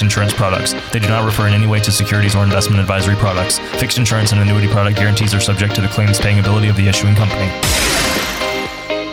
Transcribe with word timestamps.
insurance 0.00 0.32
products. 0.32 0.72
They 0.90 0.98
do 0.98 1.08
not 1.08 1.26
refer 1.26 1.48
in 1.48 1.52
any 1.52 1.66
way 1.66 1.80
to 1.80 1.92
securities 1.92 2.34
or 2.34 2.44
investment 2.44 2.80
advisory 2.80 3.16
products. 3.16 3.58
Fixed 3.78 3.98
insurance 3.98 4.32
and 4.32 4.40
annuity 4.40 4.68
product 4.68 4.96
guarantees 4.96 5.34
are 5.34 5.40
subject 5.40 5.74
to 5.74 5.82
the 5.82 5.88
claims 5.88 6.18
paying 6.18 6.38
ability 6.38 6.68
of 6.68 6.76
the 6.76 6.88
issuing 6.88 7.14
company. 7.14 7.50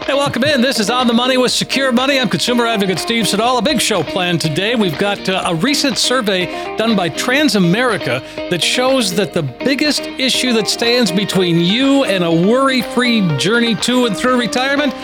Hey, 0.09 0.15
welcome 0.15 0.43
in. 0.43 0.61
This 0.61 0.79
is 0.79 0.89
On 0.89 1.05
the 1.05 1.13
Money 1.13 1.37
with 1.37 1.51
Secure 1.51 1.91
Money. 1.91 2.19
I'm 2.19 2.29
consumer 2.29 2.65
advocate 2.65 2.97
Steve 2.97 3.27
Siddall. 3.27 3.59
A 3.59 3.61
big 3.61 3.79
show 3.79 4.01
planned 4.01 4.41
today. 4.41 4.73
We've 4.73 4.97
got 4.97 5.29
uh, 5.29 5.43
a 5.45 5.53
recent 5.53 5.99
survey 5.99 6.45
done 6.77 6.95
by 6.95 7.09
Transamerica 7.09 8.49
that 8.49 8.63
shows 8.63 9.13
that 9.13 9.33
the 9.33 9.43
biggest 9.43 10.01
issue 10.01 10.51
that 10.53 10.67
stands 10.67 11.11
between 11.11 11.59
you 11.59 12.05
and 12.05 12.23
a 12.23 12.31
worry 12.31 12.81
free 12.81 13.21
journey 13.37 13.75
to 13.75 14.07
and 14.07 14.17
through 14.17 14.39
retirement 14.39 14.95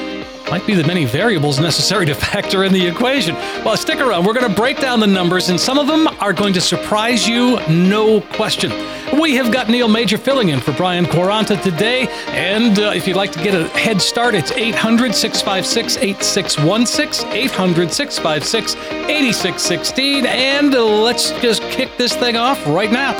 might 0.49 0.65
be 0.65 0.75
the 0.75 0.83
many 0.85 1.05
variables 1.05 1.59
necessary 1.59 2.05
to 2.05 2.15
factor 2.31 2.63
in 2.63 2.73
the 2.73 2.85
equation. 2.85 3.35
Well, 3.63 3.77
stick 3.77 3.99
around. 3.99 4.25
We're 4.25 4.33
going 4.33 4.49
to 4.49 4.55
break 4.55 4.79
down 4.79 4.99
the 4.99 5.07
numbers, 5.07 5.49
and 5.49 5.59
some 5.59 5.77
of 5.77 5.87
them 5.87 6.07
are 6.19 6.33
going 6.33 6.53
to 6.53 6.61
surprise 6.61 7.27
you, 7.27 7.59
no 7.67 8.21
question. 8.21 8.71
We 9.19 9.35
have 9.35 9.51
got 9.51 9.69
Neil 9.69 9.87
Major 9.87 10.17
filling 10.17 10.49
in 10.49 10.59
for 10.59 10.73
Brian 10.73 11.05
Quaranta 11.05 11.61
today. 11.61 12.07
And 12.27 12.77
uh, 12.79 12.91
if 12.95 13.07
you'd 13.07 13.15
like 13.15 13.31
to 13.33 13.43
get 13.43 13.53
a 13.53 13.67
head 13.69 14.01
start, 14.01 14.35
it's 14.35 14.51
800 14.51 15.13
656 15.13 15.97
8616, 15.97 17.31
800 17.31 17.91
656 17.91 18.75
8616. 18.75 20.25
And 20.25 20.73
let's 20.73 21.31
just 21.39 21.61
kick 21.63 21.95
this 21.97 22.15
thing 22.15 22.35
off 22.35 22.65
right 22.65 22.91
now. 22.91 23.13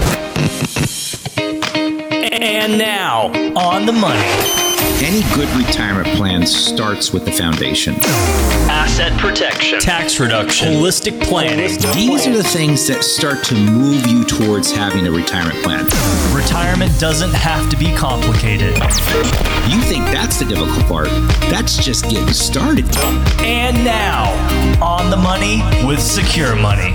And 2.32 2.78
now, 2.78 3.28
on 3.56 3.86
the 3.86 3.94
money. 3.94 4.65
Any 5.04 5.22
good 5.36 5.50
retirement 5.58 6.08
plan 6.16 6.48
starts 6.48 7.12
with 7.12 7.26
the 7.26 7.32
foundation. 7.32 7.96
Asset 8.70 9.18
protection, 9.20 9.80
tax 9.80 10.20
reduction, 10.20 10.70
holistic 10.70 11.22
planning. 11.22 11.78
These 11.94 12.28
are 12.28 12.34
the 12.34 12.44
things 12.44 12.88
that 12.88 13.04
start 13.04 13.44
to 13.46 13.56
move 13.56 14.08
you 14.08 14.24
towards 14.24 14.72
having 14.72 15.06
a 15.06 15.12
retirement 15.12 15.62
plan. 15.64 15.84
Retirement 16.34 16.98
doesn't 17.00 17.34
have 17.34 17.70
to 17.70 17.78
be 17.78 17.94
complicated. 17.96 18.76
You 19.68 19.82
think 19.82 20.06
that's 20.06 20.40
the 20.40 20.46
difficult 20.46 20.86
part? 20.86 21.10
That's 21.52 21.84
just 21.84 22.06
getting 22.06 22.34
started. 22.34 22.86
And 23.42 23.76
now, 23.84 24.32
on 24.82 25.10
the 25.10 25.18
money 25.18 25.62
with 25.86 26.02
Secure 26.02 26.56
Money. 26.56 26.94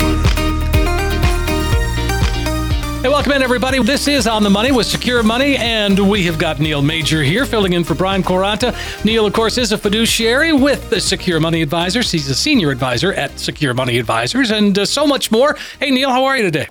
Hey, 3.02 3.08
welcome 3.08 3.32
in, 3.32 3.40
everybody. 3.40 3.82
This 3.82 4.08
is 4.08 4.26
On 4.26 4.42
the 4.42 4.50
Money 4.50 4.72
with 4.72 4.86
Secure 4.86 5.22
Money, 5.22 5.56
and 5.56 5.98
we 6.10 6.22
have 6.24 6.38
got 6.38 6.60
Neil 6.60 6.82
Major 6.82 7.22
here 7.22 7.46
filling 7.46 7.72
in 7.72 7.82
for 7.82 7.94
Brian 7.94 8.22
Quaranta. 8.22 8.74
Neil, 9.06 9.24
of 9.24 9.32
course, 9.32 9.56
is 9.56 9.72
a 9.72 9.78
fiduciary 9.78 10.52
with 10.52 10.90
the 10.90 11.00
Secure 11.00 11.40
Money 11.40 11.62
Advisors. 11.62 12.12
He's 12.12 12.28
a 12.28 12.34
senior 12.34 12.70
advisor 12.70 13.14
at 13.14 13.40
Secure 13.40 13.72
Money 13.72 13.98
Advisors, 13.98 14.50
and 14.50 14.78
uh, 14.78 14.84
so 14.84 15.06
much 15.06 15.30
more. 15.30 15.56
Hey, 15.78 15.90
Neil, 15.90 16.10
how 16.10 16.26
are 16.26 16.36
you 16.36 16.42
today? 16.42 16.68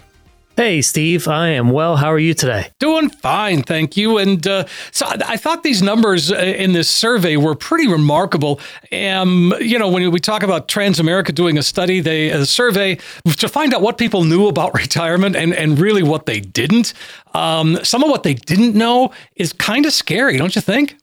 Hey, 0.55 0.81
Steve. 0.81 1.27
I 1.27 1.49
am 1.49 1.69
well. 1.69 1.95
How 1.95 2.11
are 2.11 2.19
you 2.19 2.33
today? 2.33 2.71
Doing 2.79 3.09
fine, 3.09 3.63
thank 3.63 3.95
you. 3.95 4.17
And 4.17 4.45
uh, 4.45 4.65
so 4.91 5.05
I 5.07 5.37
thought 5.37 5.63
these 5.63 5.81
numbers 5.81 6.33
uh, 6.33 6.35
in 6.35 6.73
this 6.73 6.89
survey 6.89 7.37
were 7.37 7.55
pretty 7.55 7.87
remarkable. 7.87 8.59
Um, 8.91 9.53
you 9.61 9.79
know, 9.79 9.87
when 9.87 10.11
we 10.11 10.19
talk 10.19 10.43
about 10.43 10.67
Transamerica 10.67 11.33
doing 11.33 11.57
a 11.57 11.63
study, 11.63 12.01
they 12.01 12.29
a 12.29 12.45
survey 12.45 12.97
to 13.37 13.47
find 13.47 13.73
out 13.73 13.81
what 13.81 13.97
people 13.97 14.25
knew 14.25 14.47
about 14.47 14.73
retirement 14.77 15.37
and 15.37 15.53
and 15.53 15.79
really 15.79 16.03
what 16.03 16.25
they 16.25 16.41
didn't. 16.41 16.93
Um, 17.33 17.79
some 17.83 18.03
of 18.03 18.09
what 18.09 18.23
they 18.23 18.33
didn't 18.33 18.75
know 18.75 19.11
is 19.37 19.53
kind 19.53 19.85
of 19.85 19.93
scary, 19.93 20.37
don't 20.37 20.55
you 20.55 20.61
think? 20.61 20.97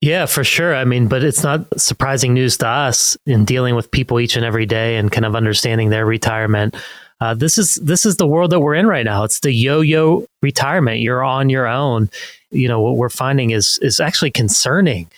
Yeah, 0.00 0.26
for 0.26 0.44
sure. 0.44 0.74
I 0.74 0.84
mean, 0.84 1.08
but 1.08 1.24
it's 1.24 1.42
not 1.42 1.66
surprising 1.78 2.32
news 2.32 2.56
to 2.58 2.68
us 2.68 3.16
in 3.26 3.44
dealing 3.44 3.74
with 3.74 3.90
people 3.90 4.20
each 4.20 4.36
and 4.36 4.44
every 4.44 4.64
day 4.64 4.96
and 4.96 5.10
kind 5.10 5.24
of 5.26 5.34
understanding 5.34 5.90
their 5.90 6.06
retirement. 6.06 6.76
Uh, 7.20 7.34
this 7.34 7.58
is 7.58 7.76
this 7.76 8.06
is 8.06 8.16
the 8.16 8.26
world 8.26 8.50
that 8.52 8.60
we're 8.60 8.74
in 8.74 8.86
right 8.86 9.04
now. 9.04 9.24
It's 9.24 9.40
the 9.40 9.52
yo-yo 9.52 10.26
retirement. 10.42 11.00
You're 11.00 11.24
on 11.24 11.50
your 11.50 11.66
own. 11.66 12.10
You 12.50 12.68
know 12.68 12.80
what 12.80 12.96
we're 12.96 13.08
finding 13.08 13.50
is 13.50 13.78
is 13.82 14.00
actually 14.00 14.30
concerning 14.30 15.10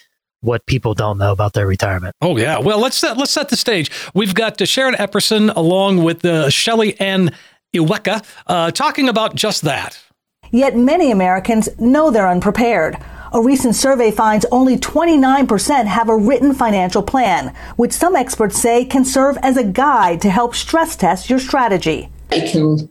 what 0.42 0.64
people 0.66 0.94
don't 0.94 1.18
know 1.18 1.32
about 1.32 1.52
their 1.52 1.66
retirement. 1.66 2.14
Oh 2.22 2.36
yeah. 2.36 2.58
Well, 2.58 2.80
let's 2.80 2.96
set, 2.96 3.16
let's 3.16 3.30
set 3.30 3.50
the 3.50 3.56
stage. 3.56 3.90
We've 4.14 4.34
got 4.34 4.60
uh, 4.60 4.64
Sharon 4.64 4.94
Epperson 4.94 5.54
along 5.54 6.02
with 6.02 6.24
uh, 6.24 6.48
Shelly 6.48 6.98
Ann 6.98 7.34
Iweka 7.74 8.24
uh, 8.46 8.70
talking 8.70 9.08
about 9.08 9.34
just 9.34 9.62
that. 9.62 10.02
Yet 10.50 10.76
many 10.76 11.10
Americans 11.10 11.68
know 11.78 12.10
they're 12.10 12.28
unprepared. 12.28 12.96
A 13.32 13.40
recent 13.40 13.76
survey 13.76 14.10
finds 14.10 14.44
only 14.50 14.76
29% 14.76 15.86
have 15.86 16.08
a 16.08 16.16
written 16.16 16.52
financial 16.52 17.02
plan, 17.02 17.54
which 17.76 17.92
some 17.92 18.16
experts 18.16 18.60
say 18.60 18.84
can 18.84 19.04
serve 19.04 19.38
as 19.40 19.56
a 19.56 19.62
guide 19.62 20.20
to 20.22 20.30
help 20.30 20.56
stress 20.56 20.96
test 20.96 21.30
your 21.30 21.38
strategy. 21.38 22.08
It 22.32 22.50
can 22.50 22.90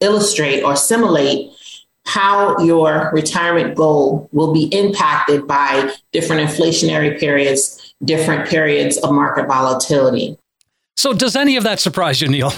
illustrate 0.00 0.62
or 0.62 0.76
simulate 0.76 1.52
how 2.04 2.58
your 2.58 3.10
retirement 3.12 3.76
goal 3.76 4.28
will 4.32 4.52
be 4.52 4.64
impacted 4.64 5.46
by 5.46 5.94
different 6.12 6.48
inflationary 6.48 7.18
periods, 7.18 7.94
different 8.04 8.48
periods 8.48 8.98
of 8.98 9.12
market 9.12 9.46
volatility. 9.46 10.38
So, 10.96 11.12
does 11.14 11.36
any 11.36 11.56
of 11.56 11.64
that 11.64 11.80
surprise 11.80 12.20
you, 12.20 12.28
Neil? 12.28 12.52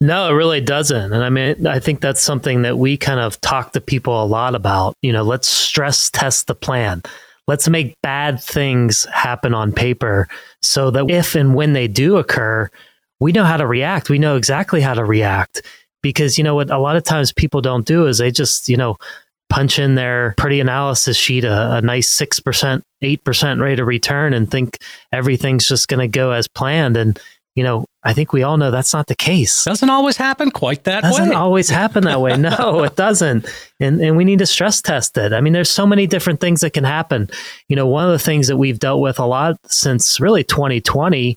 No, 0.00 0.28
it 0.28 0.32
really 0.32 0.60
doesn't. 0.60 1.12
And 1.12 1.22
I 1.22 1.30
mean, 1.30 1.66
I 1.66 1.78
think 1.78 2.00
that's 2.00 2.20
something 2.20 2.62
that 2.62 2.78
we 2.78 2.96
kind 2.96 3.20
of 3.20 3.40
talk 3.40 3.72
to 3.72 3.80
people 3.80 4.22
a 4.22 4.26
lot 4.26 4.54
about. 4.54 4.94
You 5.02 5.12
know, 5.12 5.22
let's 5.22 5.48
stress 5.48 6.10
test 6.10 6.46
the 6.46 6.54
plan. 6.54 7.02
Let's 7.46 7.68
make 7.68 7.96
bad 8.02 8.40
things 8.40 9.04
happen 9.12 9.54
on 9.54 9.72
paper 9.72 10.28
so 10.62 10.90
that 10.90 11.10
if 11.10 11.34
and 11.34 11.54
when 11.54 11.72
they 11.72 11.88
do 11.88 12.16
occur, 12.16 12.70
we 13.18 13.32
know 13.32 13.44
how 13.44 13.56
to 13.56 13.66
react. 13.66 14.08
We 14.10 14.18
know 14.18 14.36
exactly 14.36 14.80
how 14.80 14.94
to 14.94 15.04
react. 15.04 15.62
Because, 16.02 16.38
you 16.38 16.44
know, 16.44 16.54
what 16.54 16.70
a 16.70 16.78
lot 16.78 16.96
of 16.96 17.04
times 17.04 17.32
people 17.32 17.60
don't 17.60 17.84
do 17.84 18.06
is 18.06 18.18
they 18.18 18.30
just, 18.30 18.68
you 18.68 18.76
know, 18.76 18.96
punch 19.50 19.78
in 19.78 19.96
their 19.96 20.32
pretty 20.38 20.60
analysis 20.60 21.16
sheet 21.16 21.44
a, 21.44 21.76
a 21.76 21.82
nice 21.82 22.16
6%, 22.16 22.82
8% 23.02 23.60
rate 23.60 23.80
of 23.80 23.86
return 23.86 24.32
and 24.32 24.50
think 24.50 24.78
everything's 25.12 25.68
just 25.68 25.88
going 25.88 26.00
to 26.00 26.08
go 26.08 26.30
as 26.30 26.48
planned. 26.48 26.96
And 26.96 27.20
you 27.54 27.64
know, 27.64 27.84
I 28.02 28.14
think 28.14 28.32
we 28.32 28.42
all 28.42 28.56
know 28.56 28.70
that's 28.70 28.94
not 28.94 29.08
the 29.08 29.14
case. 29.14 29.64
Doesn't 29.64 29.90
always 29.90 30.16
happen 30.16 30.50
quite 30.50 30.84
that 30.84 31.02
doesn't 31.02 31.12
way. 31.12 31.28
Doesn't 31.28 31.36
always 31.36 31.68
happen 31.68 32.04
that 32.04 32.20
way. 32.20 32.36
No, 32.36 32.82
it 32.84 32.96
doesn't. 32.96 33.46
And 33.78 34.00
and 34.00 34.16
we 34.16 34.24
need 34.24 34.38
to 34.38 34.46
stress 34.46 34.80
test 34.80 35.18
it. 35.18 35.32
I 35.34 35.40
mean, 35.40 35.52
there's 35.52 35.70
so 35.70 35.86
many 35.86 36.06
different 36.06 36.40
things 36.40 36.62
that 36.62 36.72
can 36.72 36.84
happen. 36.84 37.28
You 37.68 37.76
know, 37.76 37.86
one 37.86 38.06
of 38.06 38.12
the 38.12 38.18
things 38.18 38.46
that 38.48 38.56
we've 38.56 38.78
dealt 38.78 39.02
with 39.02 39.18
a 39.18 39.26
lot 39.26 39.56
since 39.66 40.18
really 40.18 40.44
2020 40.44 41.36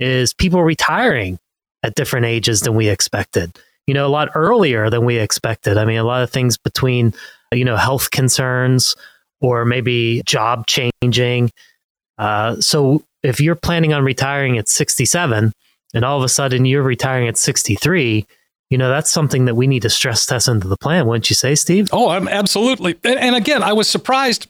is 0.00 0.34
people 0.34 0.64
retiring 0.64 1.38
at 1.84 1.94
different 1.94 2.26
ages 2.26 2.62
than 2.62 2.74
we 2.74 2.88
expected. 2.88 3.56
You 3.86 3.94
know, 3.94 4.06
a 4.06 4.08
lot 4.08 4.30
earlier 4.34 4.90
than 4.90 5.04
we 5.04 5.18
expected. 5.18 5.76
I 5.76 5.84
mean, 5.84 5.98
a 5.98 6.04
lot 6.04 6.22
of 6.22 6.30
things 6.30 6.56
between, 6.58 7.14
you 7.52 7.64
know, 7.64 7.76
health 7.76 8.10
concerns 8.10 8.96
or 9.40 9.64
maybe 9.64 10.22
job 10.24 10.66
changing. 10.66 11.50
Uh, 12.18 12.60
so 12.60 13.04
if 13.22 13.40
you're 13.40 13.56
planning 13.56 13.92
on 13.92 14.04
retiring 14.04 14.58
at 14.58 14.68
67 14.68 15.52
and 15.94 16.04
all 16.04 16.18
of 16.18 16.24
a 16.24 16.28
sudden 16.28 16.64
you're 16.64 16.82
retiring 16.82 17.28
at 17.28 17.36
63, 17.36 18.26
you 18.70 18.78
know, 18.78 18.88
that's 18.88 19.10
something 19.10 19.44
that 19.44 19.54
we 19.54 19.66
need 19.66 19.82
to 19.82 19.90
stress 19.90 20.24
test 20.24 20.48
into 20.48 20.66
the 20.66 20.78
plan, 20.78 21.06
wouldn't 21.06 21.28
you 21.28 21.36
say, 21.36 21.54
Steve? 21.54 21.88
Oh, 21.92 22.08
I'm 22.08 22.26
absolutely. 22.26 22.98
And, 23.04 23.18
and 23.18 23.36
again, 23.36 23.62
I 23.62 23.74
was 23.74 23.88
surprised 23.88 24.48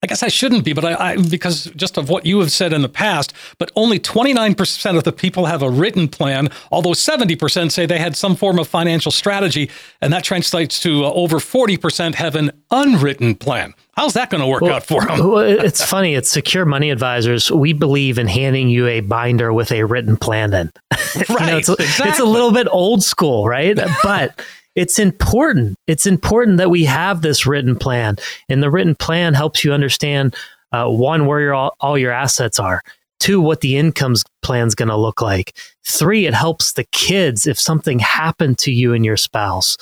I 0.00 0.06
guess 0.06 0.22
I 0.22 0.28
shouldn't 0.28 0.64
be, 0.64 0.72
but 0.72 0.84
I, 0.84 0.94
I, 0.94 1.16
because 1.16 1.64
just 1.74 1.96
of 1.96 2.08
what 2.08 2.24
you 2.24 2.38
have 2.38 2.52
said 2.52 2.72
in 2.72 2.82
the 2.82 2.88
past, 2.88 3.32
but 3.58 3.72
only 3.74 3.98
29% 3.98 4.96
of 4.96 5.02
the 5.02 5.10
people 5.10 5.46
have 5.46 5.60
a 5.60 5.68
written 5.68 6.06
plan, 6.06 6.50
although 6.70 6.90
70% 6.90 7.72
say 7.72 7.84
they 7.84 7.98
had 7.98 8.14
some 8.14 8.36
form 8.36 8.60
of 8.60 8.68
financial 8.68 9.10
strategy, 9.10 9.68
and 10.00 10.12
that 10.12 10.22
translates 10.22 10.78
to 10.80 11.04
uh, 11.04 11.10
over 11.10 11.38
40% 11.38 12.14
have 12.14 12.36
an 12.36 12.52
unwritten 12.70 13.34
plan. 13.34 13.74
How's 13.96 14.12
that 14.12 14.30
going 14.30 14.40
to 14.40 14.46
work 14.46 14.62
well, 14.62 14.74
out 14.74 14.84
for 14.84 15.04
them? 15.04 15.18
well, 15.18 15.38
it's 15.38 15.84
funny. 15.90 16.14
It's 16.14 16.30
Secure 16.30 16.64
Money 16.64 16.90
Advisors. 16.90 17.50
We 17.50 17.72
believe 17.72 18.16
in 18.16 18.28
handing 18.28 18.68
you 18.68 18.86
a 18.86 19.00
binder 19.00 19.52
with 19.52 19.72
a 19.72 19.82
written 19.82 20.16
plan 20.16 20.54
in. 20.54 20.70
Right. 20.92 21.28
you 21.28 21.46
know, 21.46 21.56
it's, 21.56 21.68
exactly. 21.68 22.10
it's 22.10 22.20
a 22.20 22.24
little 22.24 22.52
bit 22.52 22.68
old 22.70 23.02
school, 23.02 23.48
right? 23.48 23.76
But 24.04 24.40
it's 24.78 24.98
important. 24.98 25.76
It's 25.88 26.06
important 26.06 26.58
that 26.58 26.70
we 26.70 26.84
have 26.84 27.20
this 27.20 27.46
written 27.46 27.76
plan, 27.76 28.16
and 28.48 28.62
the 28.62 28.70
written 28.70 28.94
plan 28.94 29.34
helps 29.34 29.64
you 29.64 29.72
understand 29.72 30.36
uh, 30.70 30.86
one 30.88 31.26
where 31.26 31.40
your 31.40 31.54
all, 31.54 31.74
all 31.80 31.98
your 31.98 32.12
assets 32.12 32.60
are. 32.60 32.80
Two, 33.18 33.40
what 33.40 33.60
the 33.60 33.76
incomes 33.76 34.22
plan's 34.42 34.76
going 34.76 34.88
to 34.88 34.96
look 34.96 35.20
like. 35.20 35.56
Three, 35.84 36.26
it 36.26 36.34
helps 36.34 36.74
the 36.74 36.84
kids 36.92 37.46
if 37.46 37.58
something 37.58 37.98
happened 37.98 38.58
to 38.58 38.70
you 38.70 38.94
and 38.94 39.04
your 39.04 39.16
spouse. 39.16 39.76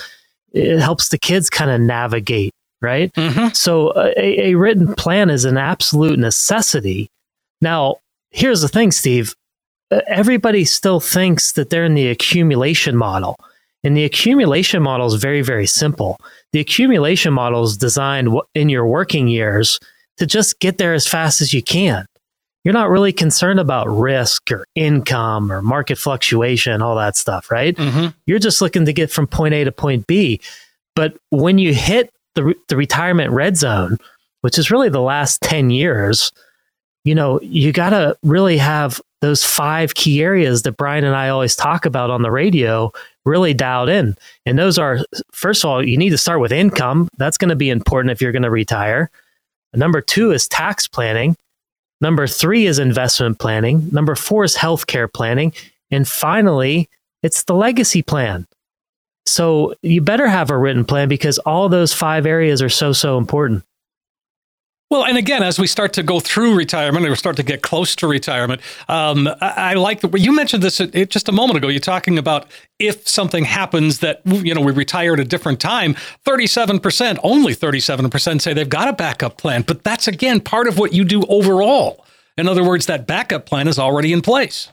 It 0.54 0.80
helps 0.80 1.10
the 1.10 1.18
kids 1.18 1.50
kind 1.50 1.70
of 1.70 1.78
navigate, 1.82 2.54
right? 2.80 3.12
Mm-hmm. 3.12 3.48
So 3.48 3.92
a, 3.94 4.52
a 4.52 4.54
written 4.54 4.94
plan 4.94 5.28
is 5.28 5.44
an 5.44 5.58
absolute 5.58 6.18
necessity. 6.18 7.10
Now, 7.60 7.96
here's 8.30 8.62
the 8.62 8.68
thing, 8.68 8.92
Steve. 8.92 9.34
Uh, 9.90 10.00
Everybody 10.06 10.64
still 10.64 11.00
thinks 11.00 11.52
that 11.52 11.68
they're 11.68 11.84
in 11.84 11.94
the 11.94 12.08
accumulation 12.08 12.96
model. 12.96 13.36
And 13.86 13.96
the 13.96 14.04
accumulation 14.04 14.82
model 14.82 15.06
is 15.06 15.14
very, 15.14 15.42
very 15.42 15.66
simple. 15.68 16.18
The 16.52 16.58
accumulation 16.58 17.32
model 17.32 17.62
is 17.62 17.76
designed 17.76 18.36
in 18.52 18.68
your 18.68 18.84
working 18.84 19.28
years 19.28 19.78
to 20.16 20.26
just 20.26 20.58
get 20.58 20.78
there 20.78 20.92
as 20.92 21.06
fast 21.06 21.40
as 21.40 21.54
you 21.54 21.62
can. 21.62 22.04
You're 22.64 22.74
not 22.74 22.90
really 22.90 23.12
concerned 23.12 23.60
about 23.60 23.86
risk 23.86 24.50
or 24.50 24.66
income 24.74 25.52
or 25.52 25.62
market 25.62 25.98
fluctuation, 25.98 26.82
all 26.82 26.96
that 26.96 27.16
stuff, 27.16 27.48
right? 27.48 27.76
Mm-hmm. 27.76 28.08
You're 28.26 28.40
just 28.40 28.60
looking 28.60 28.86
to 28.86 28.92
get 28.92 29.12
from 29.12 29.28
point 29.28 29.54
A 29.54 29.62
to 29.62 29.70
point 29.70 30.08
B. 30.08 30.40
But 30.96 31.16
when 31.30 31.58
you 31.58 31.72
hit 31.72 32.12
the, 32.34 32.42
re- 32.42 32.54
the 32.66 32.76
retirement 32.76 33.30
red 33.30 33.56
zone, 33.56 33.98
which 34.40 34.58
is 34.58 34.68
really 34.68 34.88
the 34.88 35.00
last 35.00 35.42
10 35.42 35.70
years, 35.70 36.32
you 37.04 37.14
know, 37.14 37.40
you 37.40 37.70
got 37.70 37.90
to 37.90 38.18
really 38.24 38.56
have 38.56 39.00
those 39.20 39.44
five 39.44 39.94
key 39.94 40.24
areas 40.24 40.62
that 40.62 40.76
Brian 40.76 41.04
and 41.04 41.14
I 41.14 41.28
always 41.28 41.54
talk 41.54 41.86
about 41.86 42.10
on 42.10 42.22
the 42.22 42.32
radio 42.32 42.90
really 43.26 43.52
dialed 43.52 43.88
in. 43.88 44.16
And 44.46 44.58
those 44.58 44.78
are, 44.78 45.00
first 45.32 45.64
of 45.64 45.70
all, 45.70 45.86
you 45.86 45.98
need 45.98 46.10
to 46.10 46.18
start 46.18 46.40
with 46.40 46.52
income. 46.52 47.08
That's 47.18 47.36
going 47.36 47.50
to 47.50 47.56
be 47.56 47.68
important 47.68 48.12
if 48.12 48.22
you're 48.22 48.32
going 48.32 48.42
to 48.42 48.50
retire. 48.50 49.10
Number 49.74 50.00
two 50.00 50.30
is 50.30 50.48
tax 50.48 50.88
planning. 50.88 51.36
Number 52.00 52.26
three 52.26 52.66
is 52.66 52.78
investment 52.78 53.38
planning. 53.38 53.88
Number 53.92 54.14
four 54.14 54.44
is 54.44 54.56
healthcare 54.56 55.12
planning. 55.12 55.52
And 55.90 56.06
finally, 56.06 56.88
it's 57.22 57.44
the 57.44 57.54
legacy 57.54 58.02
plan. 58.02 58.46
So 59.26 59.74
you 59.82 60.00
better 60.00 60.28
have 60.28 60.50
a 60.50 60.56
written 60.56 60.84
plan 60.84 61.08
because 61.08 61.38
all 61.40 61.68
those 61.68 61.92
five 61.92 62.26
areas 62.26 62.62
are 62.62 62.68
so, 62.68 62.92
so 62.92 63.18
important. 63.18 63.64
Well, 64.88 65.04
and 65.04 65.18
again, 65.18 65.42
as 65.42 65.58
we 65.58 65.66
start 65.66 65.92
to 65.94 66.04
go 66.04 66.20
through 66.20 66.54
retirement, 66.54 67.06
or 67.06 67.16
start 67.16 67.34
to 67.36 67.42
get 67.42 67.60
close 67.60 67.96
to 67.96 68.06
retirement, 68.06 68.60
um, 68.88 69.26
I, 69.40 69.54
I 69.56 69.74
like 69.74 70.00
the, 70.00 70.08
you 70.16 70.32
mentioned 70.32 70.62
this 70.62 70.78
just 70.78 71.28
a 71.28 71.32
moment 71.32 71.56
ago. 71.56 71.66
You're 71.66 71.80
talking 71.80 72.18
about 72.18 72.46
if 72.78 73.08
something 73.08 73.44
happens 73.44 73.98
that 73.98 74.22
you 74.24 74.54
know 74.54 74.60
we 74.60 74.70
retire 74.70 75.14
at 75.14 75.20
a 75.20 75.24
different 75.24 75.58
time. 75.58 75.96
Thirty-seven 76.24 76.78
percent, 76.78 77.18
only 77.24 77.52
thirty-seven 77.52 78.10
percent 78.10 78.42
say 78.42 78.54
they've 78.54 78.68
got 78.68 78.86
a 78.86 78.92
backup 78.92 79.38
plan, 79.38 79.62
but 79.62 79.82
that's 79.82 80.06
again 80.06 80.40
part 80.40 80.68
of 80.68 80.78
what 80.78 80.92
you 80.92 81.04
do 81.04 81.24
overall. 81.24 82.04
In 82.38 82.46
other 82.46 82.62
words, 82.62 82.86
that 82.86 83.08
backup 83.08 83.44
plan 83.44 83.66
is 83.66 83.80
already 83.80 84.12
in 84.12 84.22
place. 84.22 84.68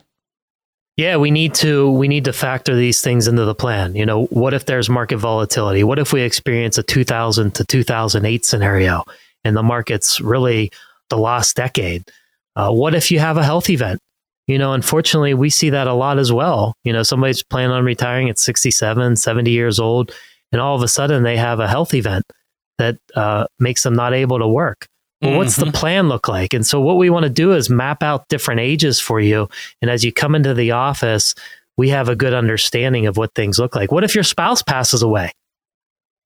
Yeah, 0.96 1.16
we 1.16 1.32
need 1.32 1.54
to 1.54 1.90
we 1.90 2.06
need 2.06 2.26
to 2.26 2.32
factor 2.32 2.76
these 2.76 3.00
things 3.00 3.26
into 3.26 3.44
the 3.44 3.54
plan. 3.54 3.96
You 3.96 4.06
know, 4.06 4.26
what 4.26 4.54
if 4.54 4.66
there's 4.66 4.88
market 4.88 5.16
volatility? 5.16 5.82
What 5.82 5.98
if 5.98 6.12
we 6.12 6.22
experience 6.22 6.78
a 6.78 6.84
2000 6.84 7.52
to 7.56 7.64
2008 7.64 8.44
scenario 8.44 9.02
and 9.44 9.56
the 9.56 9.62
market's 9.62 10.20
really 10.20 10.70
the 11.10 11.18
last 11.18 11.56
decade? 11.56 12.10
Uh, 12.56 12.70
what 12.70 12.94
if 12.94 13.10
you 13.10 13.18
have 13.18 13.36
a 13.36 13.44
health 13.44 13.68
event? 13.70 14.00
You 14.46 14.58
know, 14.58 14.72
unfortunately, 14.72 15.34
we 15.34 15.48
see 15.48 15.70
that 15.70 15.86
a 15.86 15.94
lot 15.94 16.18
as 16.18 16.32
well. 16.32 16.74
You 16.84 16.92
know, 16.92 17.02
somebody's 17.02 17.42
planning 17.42 17.70
on 17.70 17.84
retiring 17.84 18.28
at 18.28 18.38
67, 18.38 19.16
70 19.16 19.50
years 19.50 19.80
old, 19.80 20.12
and 20.52 20.60
all 20.60 20.76
of 20.76 20.82
a 20.82 20.88
sudden 20.88 21.22
they 21.22 21.36
have 21.36 21.60
a 21.60 21.68
health 21.68 21.94
event 21.94 22.24
that 22.78 22.98
uh, 23.14 23.46
makes 23.58 23.82
them 23.82 23.94
not 23.94 24.12
able 24.12 24.38
to 24.38 24.48
work. 24.48 24.86
Well, 25.22 25.38
what's 25.38 25.56
the 25.56 25.72
plan 25.72 26.08
look 26.08 26.28
like? 26.28 26.52
And 26.52 26.66
so, 26.66 26.80
what 26.82 26.98
we 26.98 27.08
want 27.08 27.24
to 27.24 27.30
do 27.30 27.54
is 27.54 27.70
map 27.70 28.02
out 28.02 28.28
different 28.28 28.60
ages 28.60 29.00
for 29.00 29.20
you. 29.20 29.48
And 29.80 29.90
as 29.90 30.04
you 30.04 30.12
come 30.12 30.34
into 30.34 30.52
the 30.52 30.72
office, 30.72 31.34
we 31.78 31.88
have 31.88 32.10
a 32.10 32.16
good 32.16 32.34
understanding 32.34 33.06
of 33.06 33.16
what 33.16 33.34
things 33.34 33.58
look 33.58 33.74
like. 33.74 33.90
What 33.90 34.04
if 34.04 34.14
your 34.14 34.24
spouse 34.24 34.62
passes 34.62 35.02
away 35.02 35.32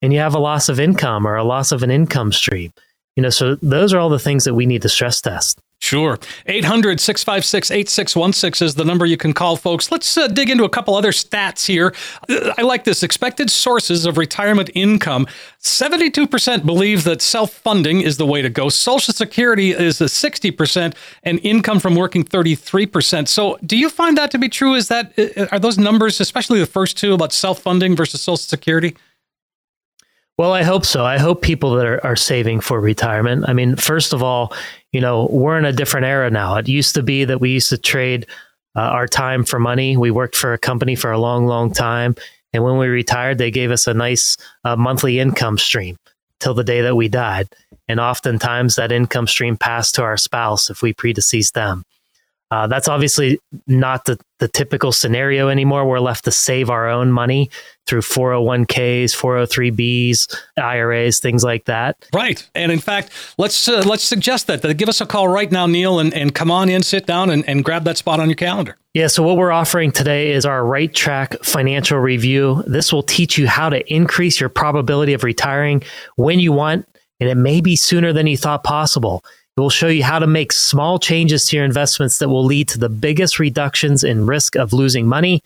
and 0.02 0.12
you 0.12 0.18
have 0.18 0.34
a 0.34 0.40
loss 0.40 0.68
of 0.68 0.80
income 0.80 1.26
or 1.26 1.36
a 1.36 1.44
loss 1.44 1.70
of 1.70 1.84
an 1.84 1.90
income 1.90 2.32
stream? 2.32 2.72
You 3.18 3.22
know, 3.22 3.30
so 3.30 3.56
those 3.56 3.92
are 3.92 3.98
all 3.98 4.10
the 4.10 4.20
things 4.20 4.44
that 4.44 4.54
we 4.54 4.64
need 4.64 4.80
to 4.82 4.88
stress 4.88 5.20
test. 5.20 5.60
Sure. 5.80 6.20
800 6.46 7.00
656 7.00 7.68
8616 7.68 8.64
is 8.64 8.74
the 8.76 8.84
number 8.84 9.06
you 9.06 9.16
can 9.16 9.32
call, 9.32 9.56
folks. 9.56 9.90
Let's 9.90 10.16
uh, 10.16 10.28
dig 10.28 10.50
into 10.50 10.62
a 10.62 10.68
couple 10.68 10.94
other 10.94 11.10
stats 11.10 11.66
here. 11.66 11.92
Uh, 12.28 12.54
I 12.56 12.62
like 12.62 12.84
this. 12.84 13.02
Expected 13.02 13.50
sources 13.50 14.06
of 14.06 14.18
retirement 14.18 14.70
income 14.72 15.26
72% 15.60 16.64
believe 16.64 17.02
that 17.02 17.20
self 17.20 17.52
funding 17.52 18.02
is 18.02 18.18
the 18.18 18.26
way 18.26 18.40
to 18.40 18.48
go. 18.48 18.68
Social 18.68 19.12
Security 19.12 19.72
is 19.72 20.00
a 20.00 20.04
60%, 20.04 20.94
and 21.24 21.40
income 21.42 21.80
from 21.80 21.96
working 21.96 22.22
33%. 22.22 23.26
So, 23.26 23.58
do 23.66 23.76
you 23.76 23.90
find 23.90 24.16
that 24.16 24.30
to 24.30 24.38
be 24.38 24.48
true? 24.48 24.74
Is 24.74 24.86
that, 24.86 25.18
uh, 25.18 25.46
are 25.50 25.58
those 25.58 25.76
numbers, 25.76 26.20
especially 26.20 26.60
the 26.60 26.66
first 26.66 26.96
two 26.96 27.14
about 27.14 27.32
self 27.32 27.60
funding 27.62 27.96
versus 27.96 28.22
Social 28.22 28.36
Security? 28.36 28.96
Well, 30.38 30.52
I 30.52 30.62
hope 30.62 30.86
so. 30.86 31.04
I 31.04 31.18
hope 31.18 31.42
people 31.42 31.74
that 31.74 31.84
are, 31.84 32.04
are 32.06 32.14
saving 32.14 32.60
for 32.60 32.80
retirement. 32.80 33.44
I 33.48 33.52
mean, 33.52 33.74
first 33.74 34.12
of 34.12 34.22
all, 34.22 34.52
you 34.92 35.00
know, 35.00 35.28
we're 35.32 35.58
in 35.58 35.64
a 35.64 35.72
different 35.72 36.06
era 36.06 36.30
now. 36.30 36.54
It 36.56 36.68
used 36.68 36.94
to 36.94 37.02
be 37.02 37.24
that 37.24 37.40
we 37.40 37.50
used 37.50 37.70
to 37.70 37.76
trade 37.76 38.24
uh, 38.76 38.82
our 38.82 39.08
time 39.08 39.44
for 39.44 39.58
money. 39.58 39.96
We 39.96 40.12
worked 40.12 40.36
for 40.36 40.52
a 40.52 40.58
company 40.58 40.94
for 40.94 41.10
a 41.10 41.18
long, 41.18 41.46
long 41.46 41.72
time. 41.72 42.14
And 42.52 42.62
when 42.62 42.78
we 42.78 42.86
retired, 42.86 43.38
they 43.38 43.50
gave 43.50 43.72
us 43.72 43.88
a 43.88 43.94
nice 43.94 44.36
uh, 44.62 44.76
monthly 44.76 45.18
income 45.18 45.58
stream 45.58 45.96
till 46.38 46.54
the 46.54 46.64
day 46.64 46.82
that 46.82 46.94
we 46.94 47.08
died. 47.08 47.48
And 47.88 47.98
oftentimes 47.98 48.76
that 48.76 48.92
income 48.92 49.26
stream 49.26 49.56
passed 49.56 49.96
to 49.96 50.02
our 50.02 50.16
spouse 50.16 50.70
if 50.70 50.82
we 50.82 50.94
predeceased 50.94 51.54
them. 51.54 51.82
Uh, 52.50 52.66
that's 52.66 52.88
obviously 52.88 53.38
not 53.66 54.06
the, 54.06 54.18
the 54.38 54.48
typical 54.48 54.90
scenario 54.90 55.48
anymore. 55.48 55.86
We're 55.86 56.00
left 56.00 56.24
to 56.24 56.30
save 56.30 56.70
our 56.70 56.88
own 56.88 57.12
money 57.12 57.50
through 57.86 58.00
401ks, 58.00 59.14
403bs, 59.14 60.34
IRAs, 60.56 61.20
things 61.20 61.44
like 61.44 61.66
that. 61.66 61.96
Right. 62.14 62.48
And 62.54 62.72
in 62.72 62.78
fact, 62.78 63.10
let's 63.36 63.68
uh, 63.68 63.82
let's 63.86 64.02
suggest 64.02 64.46
that. 64.46 64.76
Give 64.78 64.88
us 64.88 65.00
a 65.00 65.06
call 65.06 65.28
right 65.28 65.50
now, 65.50 65.66
Neil, 65.66 65.98
and, 65.98 66.14
and 66.14 66.34
come 66.34 66.50
on 66.50 66.68
in, 66.70 66.82
sit 66.82 67.06
down, 67.06 67.28
and, 67.28 67.46
and 67.48 67.64
grab 67.64 67.84
that 67.84 67.98
spot 67.98 68.18
on 68.18 68.28
your 68.28 68.36
calendar. 68.36 68.76
Yeah, 68.94 69.06
so 69.06 69.22
what 69.22 69.36
we're 69.36 69.52
offering 69.52 69.92
today 69.92 70.32
is 70.32 70.46
our 70.46 70.64
Right 70.64 70.92
Track 70.92 71.36
Financial 71.44 71.98
Review. 71.98 72.64
This 72.66 72.92
will 72.92 73.02
teach 73.02 73.36
you 73.36 73.46
how 73.46 73.68
to 73.68 73.92
increase 73.92 74.40
your 74.40 74.48
probability 74.48 75.12
of 75.12 75.22
retiring 75.22 75.82
when 76.16 76.40
you 76.40 76.52
want, 76.52 76.88
and 77.20 77.28
it 77.28 77.36
may 77.36 77.60
be 77.60 77.76
sooner 77.76 78.12
than 78.12 78.26
you 78.26 78.36
thought 78.36 78.64
possible. 78.64 79.22
It 79.58 79.60
will 79.60 79.70
show 79.70 79.88
you 79.88 80.04
how 80.04 80.20
to 80.20 80.28
make 80.28 80.52
small 80.52 81.00
changes 81.00 81.46
to 81.46 81.56
your 81.56 81.64
investments 81.64 82.18
that 82.18 82.28
will 82.28 82.44
lead 82.44 82.68
to 82.68 82.78
the 82.78 82.88
biggest 82.88 83.40
reductions 83.40 84.04
in 84.04 84.24
risk 84.24 84.54
of 84.54 84.72
losing 84.72 85.08
money. 85.08 85.42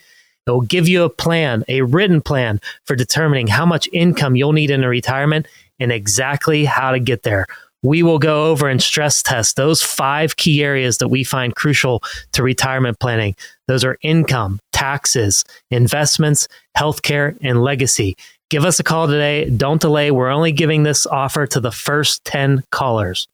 It 0.47 0.51
will 0.51 0.61
give 0.61 0.87
you 0.87 1.05
a 1.05 1.09
plan, 1.09 1.65
a 1.67 1.81
written 1.81 2.21
plan 2.21 2.61
for 2.85 2.95
determining 2.95 3.47
how 3.47 3.65
much 3.65 3.89
income 3.91 4.37
you'll 4.37 4.53
need 4.53 4.71
in 4.71 4.85
a 4.85 4.89
retirement 4.91 5.47
and 5.81 5.91
exactly 5.91 6.67
how 6.67 6.91
to 6.91 7.01
get 7.01 7.23
there. 7.23 7.47
We 7.83 8.03
will 8.03 8.19
go 8.19 8.51
over 8.51 8.69
and 8.69 8.83
stress 8.83 9.23
test 9.23 9.57
those 9.57 9.81
five 9.81 10.37
key 10.37 10.63
areas 10.63 10.99
that 10.99 11.09
we 11.09 11.25
find 11.25 11.57
crucial 11.57 12.03
to 12.33 12.43
retirement 12.43 12.99
planning. 12.99 13.35
Those 13.67 13.83
are 13.83 13.97
income, 14.03 14.61
taxes, 14.73 15.43
investments, 15.71 16.49
healthcare, 16.77 17.39
and 17.41 17.63
legacy. 17.63 18.19
Give 18.51 18.67
us 18.67 18.79
a 18.79 18.85
call 18.85 19.07
today. 19.07 19.49
Don't 19.49 19.81
delay. 19.81 20.11
We're 20.11 20.29
only 20.29 20.53
giving 20.53 20.83
this 20.83 21.07
offer 21.07 21.47
to 21.47 21.61
the 21.61 21.73
first 21.73 22.27
10 22.27 22.65
callers. 22.71 23.27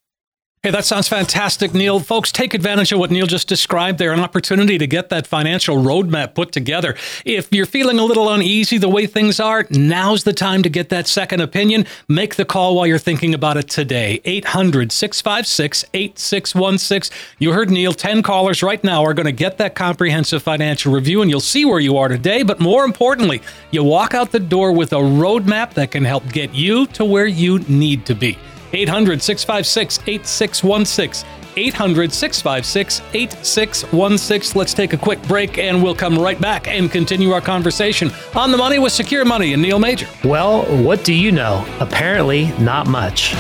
Hey, 0.60 0.72
that 0.72 0.84
sounds 0.84 1.06
fantastic, 1.06 1.72
Neil. 1.72 2.00
Folks, 2.00 2.32
take 2.32 2.52
advantage 2.52 2.90
of 2.90 2.98
what 2.98 3.12
Neil 3.12 3.28
just 3.28 3.46
described 3.46 3.96
there 3.98 4.12
an 4.12 4.18
opportunity 4.18 4.76
to 4.76 4.88
get 4.88 5.08
that 5.08 5.24
financial 5.24 5.76
roadmap 5.76 6.34
put 6.34 6.50
together. 6.50 6.96
If 7.24 7.52
you're 7.52 7.64
feeling 7.64 8.00
a 8.00 8.04
little 8.04 8.28
uneasy 8.28 8.76
the 8.76 8.88
way 8.88 9.06
things 9.06 9.38
are, 9.38 9.68
now's 9.70 10.24
the 10.24 10.32
time 10.32 10.64
to 10.64 10.68
get 10.68 10.88
that 10.88 11.06
second 11.06 11.42
opinion. 11.42 11.86
Make 12.08 12.34
the 12.34 12.44
call 12.44 12.74
while 12.74 12.88
you're 12.88 12.98
thinking 12.98 13.34
about 13.34 13.56
it 13.56 13.68
today. 13.68 14.20
800 14.24 14.90
656 14.90 15.84
8616. 15.94 17.16
You 17.38 17.52
heard 17.52 17.70
Neil, 17.70 17.92
10 17.92 18.24
callers 18.24 18.60
right 18.60 18.82
now 18.82 19.04
are 19.04 19.14
going 19.14 19.26
to 19.26 19.32
get 19.32 19.58
that 19.58 19.76
comprehensive 19.76 20.42
financial 20.42 20.92
review, 20.92 21.22
and 21.22 21.30
you'll 21.30 21.38
see 21.38 21.66
where 21.66 21.78
you 21.78 21.96
are 21.98 22.08
today. 22.08 22.42
But 22.42 22.58
more 22.58 22.84
importantly, 22.84 23.42
you 23.70 23.84
walk 23.84 24.12
out 24.12 24.32
the 24.32 24.40
door 24.40 24.72
with 24.72 24.92
a 24.92 24.96
roadmap 24.96 25.74
that 25.74 25.92
can 25.92 26.04
help 26.04 26.28
get 26.32 26.52
you 26.52 26.88
to 26.88 27.04
where 27.04 27.28
you 27.28 27.60
need 27.60 28.04
to 28.06 28.16
be. 28.16 28.36
800 28.72 29.22
656 29.22 30.00
8616. 30.06 31.28
800 31.56 32.12
656 32.12 33.02
8616. 33.14 34.58
Let's 34.58 34.74
take 34.74 34.92
a 34.92 34.96
quick 34.96 35.20
break 35.22 35.58
and 35.58 35.82
we'll 35.82 35.94
come 35.94 36.18
right 36.18 36.40
back 36.40 36.68
and 36.68 36.90
continue 36.90 37.32
our 37.32 37.40
conversation 37.40 38.10
on 38.34 38.52
the 38.52 38.58
money 38.58 38.78
with 38.78 38.92
Secure 38.92 39.24
Money 39.24 39.52
and 39.52 39.62
Neil 39.62 39.78
Major. 39.78 40.08
Well, 40.24 40.62
what 40.82 41.04
do 41.04 41.12
you 41.12 41.32
know? 41.32 41.66
Apparently, 41.80 42.46
not 42.58 42.86
much. 42.86 43.34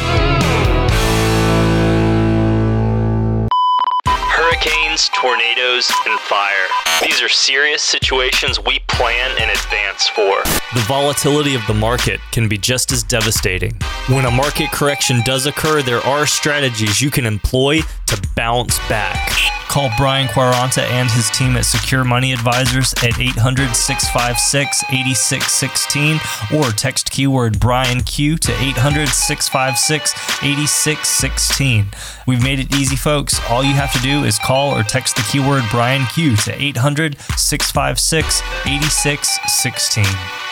Hurricanes, 4.98 5.10
tornadoes, 5.14 5.90
and 6.06 6.18
fire. 6.20 6.66
These 7.02 7.22
are 7.22 7.28
serious 7.28 7.82
situations 7.82 8.58
we 8.58 8.80
plan 8.88 9.30
in 9.42 9.48
advance 9.50 10.08
for. 10.08 10.42
The 10.74 10.84
volatility 10.86 11.54
of 11.54 11.66
the 11.66 11.74
market 11.74 12.20
can 12.32 12.48
be 12.48 12.58
just 12.58 12.92
as 12.92 13.02
devastating. 13.02 13.72
When 14.08 14.24
a 14.24 14.30
market 14.30 14.70
correction 14.70 15.22
does 15.24 15.46
occur, 15.46 15.82
there 15.82 16.00
are 16.00 16.26
strategies 16.26 17.00
you 17.00 17.10
can 17.10 17.26
employ 17.26 17.80
to 18.08 18.28
bounce 18.34 18.78
back. 18.88 19.32
Call 19.68 19.90
Brian 19.98 20.28
Quaranta 20.28 20.82
and 20.82 21.10
his 21.10 21.30
team 21.30 21.56
at 21.56 21.66
Secure 21.66 22.02
Money 22.02 22.32
Advisors 22.32 22.94
at 23.04 23.20
800 23.20 23.76
656 23.76 24.82
8616 24.84 26.18
or 26.58 26.70
text 26.70 27.10
keyword 27.10 27.60
Brian 27.60 28.00
Q 28.02 28.38
to 28.38 28.52
800 28.52 29.08
656 29.08 30.12
8616. 30.42 31.86
We've 32.26 32.42
made 32.42 32.60
it 32.60 32.74
easy, 32.74 32.96
folks. 32.96 33.38
All 33.50 33.62
you 33.62 33.74
have 33.74 33.92
to 33.92 34.00
do 34.00 34.24
is 34.24 34.38
call 34.38 34.74
or 34.74 34.82
text 34.82 35.16
the 35.16 35.22
keyword 35.30 35.64
Brian 35.70 36.06
Q 36.06 36.36
to 36.36 36.62
800 36.62 37.18
656 37.36 38.40
8616. 38.66 40.47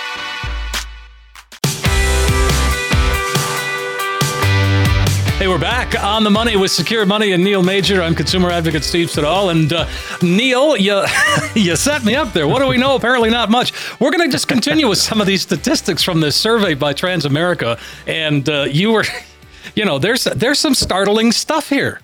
Hey, 5.46 5.52
we're 5.52 5.60
back 5.60 6.02
on 6.02 6.24
the 6.24 6.30
money 6.30 6.56
with 6.56 6.72
Secure 6.72 7.06
Money 7.06 7.30
and 7.30 7.44
Neil 7.44 7.62
Major. 7.62 8.02
I'm 8.02 8.16
consumer 8.16 8.50
advocate 8.50 8.82
Steve 8.82 9.12
Siddall. 9.12 9.50
And 9.50 9.72
uh, 9.72 9.86
Neil, 10.20 10.76
you, 10.76 11.04
you 11.54 11.76
set 11.76 12.04
me 12.04 12.16
up 12.16 12.32
there. 12.32 12.48
What 12.48 12.58
do 12.58 12.66
we 12.66 12.76
know? 12.76 12.96
Apparently, 12.96 13.30
not 13.30 13.48
much. 13.48 13.72
We're 14.00 14.10
going 14.10 14.28
to 14.28 14.32
just 14.32 14.48
continue 14.48 14.88
with 14.88 14.98
some 14.98 15.20
of 15.20 15.28
these 15.28 15.42
statistics 15.42 16.02
from 16.02 16.18
this 16.18 16.34
survey 16.34 16.74
by 16.74 16.94
Transamerica. 16.94 17.78
And 18.08 18.48
uh, 18.48 18.62
you 18.62 18.90
were, 18.90 19.04
you 19.76 19.84
know, 19.84 20.00
there's 20.00 20.24
there's 20.24 20.58
some 20.58 20.74
startling 20.74 21.30
stuff 21.30 21.68
here. 21.68 22.00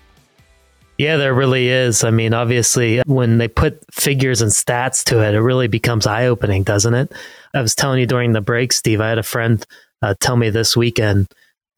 Yeah, 0.97 1.17
there 1.17 1.35
really 1.35 1.67
is. 1.67 2.05
I 2.05 2.13
mean, 2.13 2.35
obviously, 2.35 3.01
when 3.07 3.39
they 3.39 3.49
put 3.49 3.85
figures 3.93 4.41
and 4.41 4.53
stats 4.53 5.03
to 5.07 5.21
it, 5.21 5.35
it 5.35 5.41
really 5.41 5.67
becomes 5.67 6.07
eye 6.07 6.27
opening, 6.27 6.63
doesn't 6.63 6.95
it? 6.95 7.13
I 7.55 7.61
was 7.61 7.75
telling 7.75 7.99
you 7.99 8.07
during 8.07 8.35
the 8.35 8.41
break, 8.41 8.73
Steve, 8.73 9.01
I 9.01 9.09
had 9.09 9.19
a 9.19 9.25
friend 9.25 9.67
uh, 10.01 10.15
tell 10.21 10.37
me 10.37 10.49
this 10.49 10.77
weekend 10.77 11.27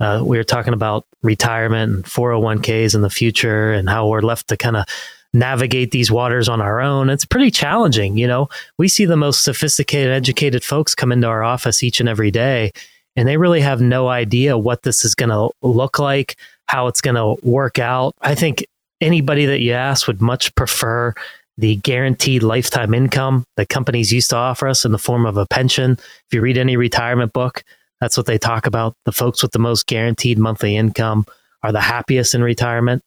uh, 0.01 0.23
we 0.25 0.37
were 0.37 0.45
talking 0.45 0.73
about 0.73 1.07
retirement 1.23 1.93
and 1.93 2.05
401ks 2.05 2.95
in 2.95 3.03
the 3.03 3.11
future 3.11 3.73
and 3.73 3.89
how 3.89 4.09
we're 4.09 4.21
left 4.21 4.49
to 4.49 4.57
kind 4.57 4.77
of 4.77 4.85
navigate 5.33 5.91
these 5.91 6.11
waters 6.11 6.49
on 6.49 6.61
our 6.61 6.81
own. 6.81 7.11
It's 7.11 7.25
pretty 7.25 7.51
challenging. 7.51 8.17
You 8.17 8.27
know, 8.27 8.49
we 8.79 8.89
see 8.89 9.05
the 9.05 9.17
most 9.17 9.43
sophisticated, 9.43 10.13
educated 10.13 10.65
folks 10.65 10.95
come 10.95 11.13
into 11.13 11.27
our 11.27 11.43
office 11.43 11.83
each 11.83 12.01
and 12.01 12.09
every 12.09 12.31
day, 12.31 12.73
and 13.17 13.29
they 13.29 13.37
really 13.37 13.61
have 13.61 13.81
no 13.81 14.09
idea 14.09 14.57
what 14.57 14.83
this 14.83 15.05
is 15.05 15.15
going 15.15 15.31
to 15.31 15.51
look 15.63 15.99
like, 15.99 16.37
how 16.67 16.87
it's 16.87 17.01
going 17.01 17.17
to 17.17 17.37
work 17.47 17.79
out. 17.79 18.15
I 18.21 18.35
think 18.35 18.65
anybody 19.01 19.47
that 19.47 19.61
you 19.61 19.73
ask 19.73 20.07
would 20.07 20.23
much 20.23 20.55
prefer 20.55 21.15
the 21.59 21.77
guaranteed 21.77 22.43
lifetime 22.43 22.95
income 22.95 23.45
that 23.57 23.69
companies 23.69 24.13
used 24.13 24.31
to 24.31 24.37
offer 24.37 24.67
us 24.67 24.85
in 24.85 24.93
the 24.93 24.99
form 24.99 25.27
of 25.27 25.37
a 25.37 25.47
pension. 25.47 25.93
If 25.93 26.27
you 26.33 26.41
read 26.41 26.59
any 26.59 26.77
retirement 26.77 27.33
book, 27.33 27.63
that's 28.05 28.19
what 28.19 28.27
they 28.27 28.37
talk 28.37 28.67
about. 28.67 28.95
The 29.07 29.13
folks 29.13 29.43
with 29.43 29.53
the 29.53 29.59
most 29.59 29.87
guaranteed 29.87 30.39
monthly 30.39 30.77
income 30.77 31.25
are 31.63 31.73
the 31.73 31.81
happiest 31.81 32.35
in 32.35 32.43
retirement. 32.43 33.03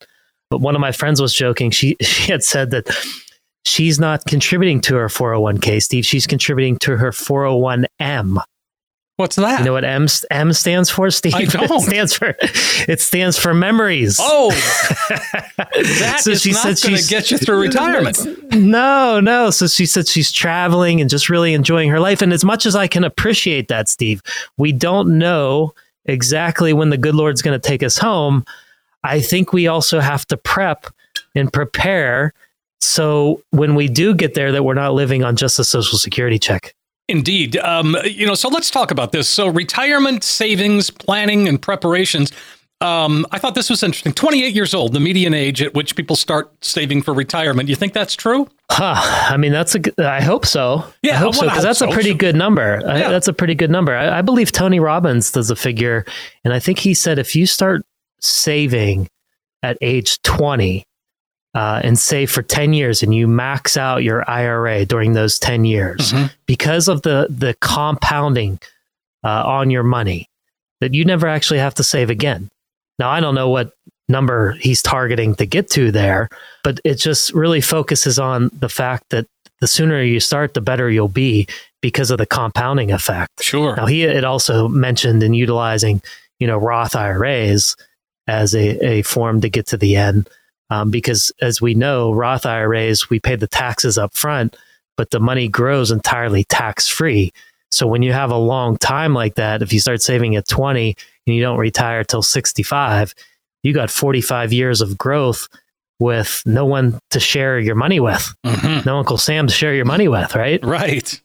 But 0.50 0.60
one 0.60 0.74
of 0.74 0.82
my 0.82 0.92
friends 0.92 1.22
was 1.22 1.36
joking. 1.36 1.70
She 1.70 1.96
she 2.02 2.32
had 2.32 2.44
said 2.44 2.72
that 2.72 2.90
she's 3.64 4.00
not 4.00 4.26
contributing 4.26 4.82
to 4.82 4.96
her 4.96 5.08
401k, 5.08 5.84
Steve. 5.84 6.04
She's 6.04 6.26
contributing 6.26 6.78
to 6.80 6.98
her 6.98 7.12
401m. 7.12 8.42
What's 9.18 9.36
that? 9.36 9.60
You 9.60 9.66
know 9.66 9.74
what 9.74 9.84
M 9.84 10.08
M 10.30 10.54
stands 10.54 10.92
for, 10.92 11.10
Steve? 11.10 11.34
I 11.34 11.46
don't. 11.46 11.72
It 11.72 11.82
stands 11.82 12.14
for 12.16 12.36
it 12.40 13.02
stands 13.02 13.38
for 13.38 13.54
memories. 13.54 14.18
Oh, 14.22 14.52
that 15.58 16.20
So 16.20 16.32
is 16.32 16.44
she 16.44 16.52
not 16.52 16.78
said 16.78 16.88
going 16.90 17.02
to 17.02 17.10
get 17.10 17.32
you 17.32 17.40
through 17.40 17.60
retirement. 17.60 18.54
No, 18.54 19.20
no. 19.20 19.50
So 19.50 19.66
she 19.66 19.88
said 19.88 20.08
she's 20.08 20.32
traveling 20.32 21.02
and 21.02 21.10
just 21.10 21.30
really 21.30 21.56
enjoying 21.56 21.90
her 21.90 22.00
life. 22.00 22.22
And 22.22 22.32
as 22.32 22.46
much 22.46 22.68
as 22.68 22.76
I 22.76 22.88
can 22.88 23.04
appreciate 23.04 23.70
that, 23.70 23.90
Steve, 23.90 24.22
we 24.58 24.72
don't 24.72 25.18
know 25.18 25.74
exactly 26.06 26.72
when 26.72 26.92
the 26.92 26.98
good 26.98 27.16
Lord's 27.16 27.42
going 27.42 27.60
to 27.60 27.68
take 27.68 27.82
us 27.82 27.98
home. 27.98 28.46
I 29.04 29.20
think 29.20 29.52
we 29.52 29.68
also 29.68 30.00
have 30.00 30.28
to 30.28 30.38
prep 30.38 30.86
and 31.34 31.52
prepare 31.52 32.34
so 32.80 33.42
when 33.50 33.74
we 33.74 33.88
do 33.88 34.14
get 34.14 34.36
there 34.36 34.52
that 34.52 34.64
we're 34.64 34.76
not 34.76 34.94
living 34.94 35.24
on 35.24 35.36
just 35.36 35.58
a 35.58 35.64
social 35.64 35.98
security 35.98 36.38
check. 36.38 36.76
Indeed. 37.10 37.58
Um, 37.58 37.96
you 38.04 38.26
know, 38.26 38.36
so 38.36 38.50
let's 38.50 38.70
talk 38.70 38.92
about 38.92 39.12
this. 39.12 39.30
So, 39.30 39.48
retirement 39.48 40.24
savings 40.24 40.90
planning 40.90 41.48
and 41.48 41.62
preparations. 41.62 42.32
Um, 42.80 43.26
I 43.32 43.40
thought 43.40 43.56
this 43.56 43.70
was 43.72 43.82
interesting. 43.82 44.14
28 44.14 44.54
years 44.54 44.74
old, 44.74 44.94
the 44.94 45.00
median 45.00 45.34
age 45.34 45.64
at 45.64 45.74
which 45.74 45.96
people 45.96 46.16
start 46.16 46.52
saving 46.64 47.02
for 47.02 47.14
retirement. 47.14 47.70
You 47.70 47.76
think 47.76 47.94
that's 47.94 48.16
true? 48.16 48.48
Huh. 48.72 48.96
I 49.34 49.38
mean, 49.38 49.52
that's 49.52 49.74
a. 49.76 49.82
I 50.06 50.22
hope 50.22 50.46
so. 50.46 50.84
Yeah, 51.02 51.14
I 51.14 51.18
hope 51.18 51.34
so 51.34 51.46
because 51.46 51.64
that's 51.64 51.80
so. 51.80 51.90
a 51.90 51.92
pretty 51.92 52.14
good 52.14 52.36
number. 52.36 52.82
I, 52.86 53.00
that's 53.10 53.28
a 53.28 53.34
pretty 53.34 53.56
good 53.56 53.72
number. 53.72 53.96
I, 53.96 54.20
I 54.20 54.22
believe 54.22 54.52
Tony 54.52 54.80
Robbins 54.80 55.32
does 55.32 55.50
a 55.50 55.56
figure, 55.56 56.06
and 56.44 56.54
I 56.54 56.60
think 56.60 56.78
he 56.78 56.94
said 56.94 57.18
if 57.18 57.36
you 57.36 57.48
start 57.48 57.84
saving 58.20 59.08
at 59.64 59.78
age 59.82 60.22
twenty 60.22 60.84
uh, 61.58 61.82
and 61.84 61.98
save 61.98 62.30
for 62.30 62.44
ten 62.44 62.74
years, 62.74 63.02
and 63.04 63.14
you 63.16 63.28
max 63.28 63.78
out 63.78 64.04
your 64.04 64.22
IRA 64.30 64.86
during 64.86 65.14
those 65.14 65.40
ten 65.40 65.66
years, 65.66 66.12
Mhm. 66.14 66.30
because 66.46 66.88
of 66.88 67.02
the 67.02 67.26
the 67.30 67.56
compounding 67.62 68.60
uh, 69.24 69.44
on 69.60 69.72
your 69.72 69.84
money, 69.84 70.30
that 70.82 70.94
you 70.94 71.04
never 71.04 71.28
actually 71.28 71.60
have 71.60 71.74
to 71.76 71.84
save 71.84 72.10
again. 72.12 72.50
Now, 73.00 73.10
I 73.10 73.20
don't 73.20 73.36
know 73.36 73.50
what 73.50 73.72
number 74.10 74.52
he's 74.66 74.82
targeting 74.82 75.36
to 75.36 75.46
get 75.46 75.70
to 75.72 75.92
there, 75.92 76.30
but 76.64 76.80
it 76.84 76.96
just 76.96 77.34
really 77.34 77.62
focuses 77.62 78.20
on 78.20 78.50
the 78.54 78.70
fact 78.70 79.04
that 79.10 79.26
the 79.60 79.68
sooner 79.68 80.02
you 80.04 80.20
start, 80.20 80.54
the 80.54 80.62
better 80.62 80.90
you'll 80.90 81.08
be 81.26 81.48
because 81.82 82.12
of 82.12 82.18
the 82.20 82.26
compounding 82.26 82.92
effect. 82.92 83.42
Sure. 83.44 83.76
Now, 83.76 83.86
he 83.88 84.02
had 84.02 84.24
also 84.24 84.68
mentioned 84.68 85.24
in 85.24 85.34
utilizing, 85.34 86.02
you 86.40 86.48
know, 86.48 86.58
Roth 86.58 86.96
IRAs 86.96 87.76
as 88.28 88.54
a, 88.56 88.68
a 88.86 89.02
form 89.02 89.42
to 89.42 89.50
get 89.50 89.66
to 89.68 89.78
the 89.78 89.96
end. 89.96 90.30
Um, 90.70 90.92
because 90.92 91.32
as 91.42 91.62
we 91.62 91.74
know, 91.74 92.12
Roth 92.12 92.46
IRAs, 92.46 93.10
we 93.10 93.20
pay 93.20 93.36
the 93.36 93.48
taxes 93.48 93.98
up 93.98 94.14
front, 94.16 94.56
but 94.98 95.12
the 95.12 95.20
money 95.20 95.48
grows 95.48 95.92
entirely 95.92 96.44
tax 96.46 96.88
free. 96.88 97.32
So 97.72 97.88
when 97.88 98.02
you 98.02 98.14
have 98.14 98.32
a 98.32 98.38
long 98.38 98.78
time 98.78 99.14
like 99.14 99.36
that, 99.36 99.62
if 99.62 99.72
you 99.72 99.80
start 99.80 100.02
saving 100.02 100.36
at 100.36 100.48
20 100.48 100.96
and 101.26 101.36
you 101.36 101.42
don't 101.42 101.58
retire 101.58 102.04
till 102.04 102.22
65, 102.22 103.14
you 103.64 103.74
got 103.74 103.90
45 103.92 104.52
years 104.54 104.82
of 104.82 104.98
growth 104.98 105.48
with 106.00 106.44
no 106.46 106.66
one 106.66 107.00
to 107.12 107.20
share 107.20 107.60
your 107.60 107.76
money 107.76 108.00
with, 108.00 108.34
Mhm. 108.46 108.86
no 108.86 108.98
Uncle 109.00 109.18
Sam 109.18 109.48
to 109.48 109.54
share 109.54 109.74
your 109.74 109.86
money 109.86 110.08
with, 110.08 110.36
right? 110.36 110.64
Right. 110.64 111.20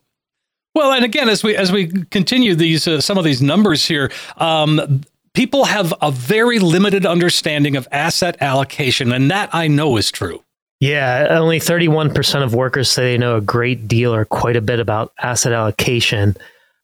Well, 0.75 0.93
and 0.93 1.05
again, 1.05 1.29
as 1.29 1.45
we 1.45 1.55
as 1.55 1.71
we 1.71 1.89
continue 2.11 2.55
these 2.55 2.89
uh, 2.89 3.01
some 3.03 3.19
of 3.19 3.25
these 3.25 3.43
numbers 3.43 3.85
here, 3.85 4.11
um, 4.39 5.03
people 5.35 5.65
have 5.65 5.95
a 6.01 6.11
very 6.11 6.59
limited 6.59 7.07
understanding 7.07 7.77
of 7.77 7.89
asset 7.91 8.37
allocation, 8.41 9.13
and 9.13 9.31
that 9.31 9.51
I 9.55 9.69
know 9.69 9.97
is 9.97 10.11
true. 10.11 10.43
Yeah, 10.81 11.29
only 11.31 11.61
31% 11.61 12.43
of 12.43 12.55
workers 12.55 12.91
say 12.91 13.13
they 13.13 13.19
know 13.19 13.37
a 13.37 13.41
great 13.41 13.87
deal 13.87 14.13
or 14.13 14.25
quite 14.25 14.57
a 14.57 14.61
bit 14.61 14.81
about 14.81 15.13
asset 15.23 15.53
allocation. 15.53 16.37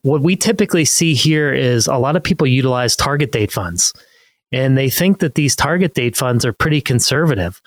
What 0.03 0.21
we 0.21 0.37
typically 0.37 0.85
see 0.85 1.13
here 1.13 1.53
is 1.53 1.87
a 1.87 1.97
lot 1.97 2.15
of 2.15 2.23
people 2.23 2.47
utilize 2.47 2.95
target 2.95 3.33
date 3.33 3.51
funds 3.51 3.91
and 4.51 4.77
they 4.77 4.89
think 4.89 5.19
that 5.19 5.35
these 5.35 5.55
target 5.55 5.93
date 5.93 6.15
funds 6.15 6.45
are 6.45 6.53
pretty 6.53 6.81
conservative. 6.81 7.61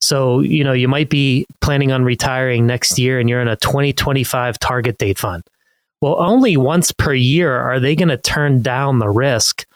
So, 0.00 0.40
you 0.40 0.64
know, 0.64 0.72
you 0.72 0.88
might 0.88 1.10
be 1.10 1.46
planning 1.60 1.92
on 1.92 2.04
retiring 2.04 2.66
next 2.66 2.98
year 2.98 3.20
and 3.20 3.28
you're 3.28 3.40
in 3.40 3.48
a 3.48 3.56
2025 3.56 4.58
target 4.58 4.98
date 4.98 5.18
fund. 5.18 5.42
Well, 6.00 6.20
only 6.20 6.56
once 6.56 6.92
per 6.92 7.14
year 7.14 7.54
are 7.54 7.80
they 7.80 7.94
going 7.94 8.08
to 8.08 8.16
turn 8.16 8.62
down 8.62 8.98
the 8.98 9.08
risk 9.08 9.66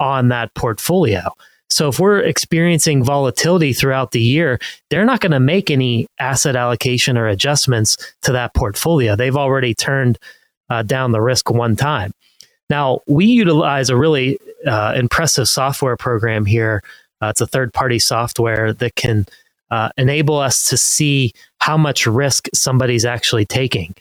on 0.00 0.28
that 0.28 0.54
portfolio. 0.54 1.32
So 1.70 1.88
if 1.88 1.98
we're 1.98 2.20
experiencing 2.20 3.02
volatility 3.02 3.72
throughout 3.72 4.12
the 4.12 4.20
year, 4.20 4.60
they're 4.90 5.04
not 5.04 5.20
going 5.20 5.32
to 5.32 5.40
make 5.40 5.70
any 5.70 6.06
asset 6.20 6.56
allocation 6.56 7.18
or 7.18 7.26
adjustments 7.26 7.96
to 8.22 8.32
that 8.32 8.54
portfolio. 8.54 9.16
They've 9.16 9.36
already 9.36 9.74
turned 9.74 10.18
uh, 10.70 10.82
down 10.82 11.12
the 11.12 11.20
risk 11.20 11.50
one 11.50 11.74
time. 11.74 12.12
Now, 12.70 13.00
we 13.06 13.26
utilize 13.26 13.90
a 13.90 13.96
really 13.96 14.38
uh, 14.66 14.94
impressive 14.96 15.48
software 15.48 15.96
program 15.96 16.46
here. 16.46 16.82
Uh, 17.20 17.28
it's 17.28 17.40
a 17.40 17.46
third 17.46 17.72
party 17.72 17.98
software 17.98 18.72
that 18.72 18.94
can 18.94 19.26
uh, 19.70 19.88
enable 19.96 20.38
us 20.38 20.68
to 20.68 20.76
see 20.76 21.32
how 21.58 21.76
much 21.76 22.06
risk 22.06 22.48
somebody's 22.54 23.04
actually 23.04 23.44
taking. 23.44 23.94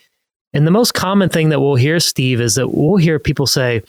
And 0.53 0.67
the 0.67 0.71
most 0.71 0.93
common 0.93 1.29
thing 1.29 1.49
that 1.49 1.59
we'll 1.59 1.75
hear, 1.75 1.99
Steve, 1.99 2.39
is 2.39 2.55
that 2.55 2.69
we'll 2.69 2.97
hear 2.97 3.17
people 3.17 3.47
say, 3.47 3.81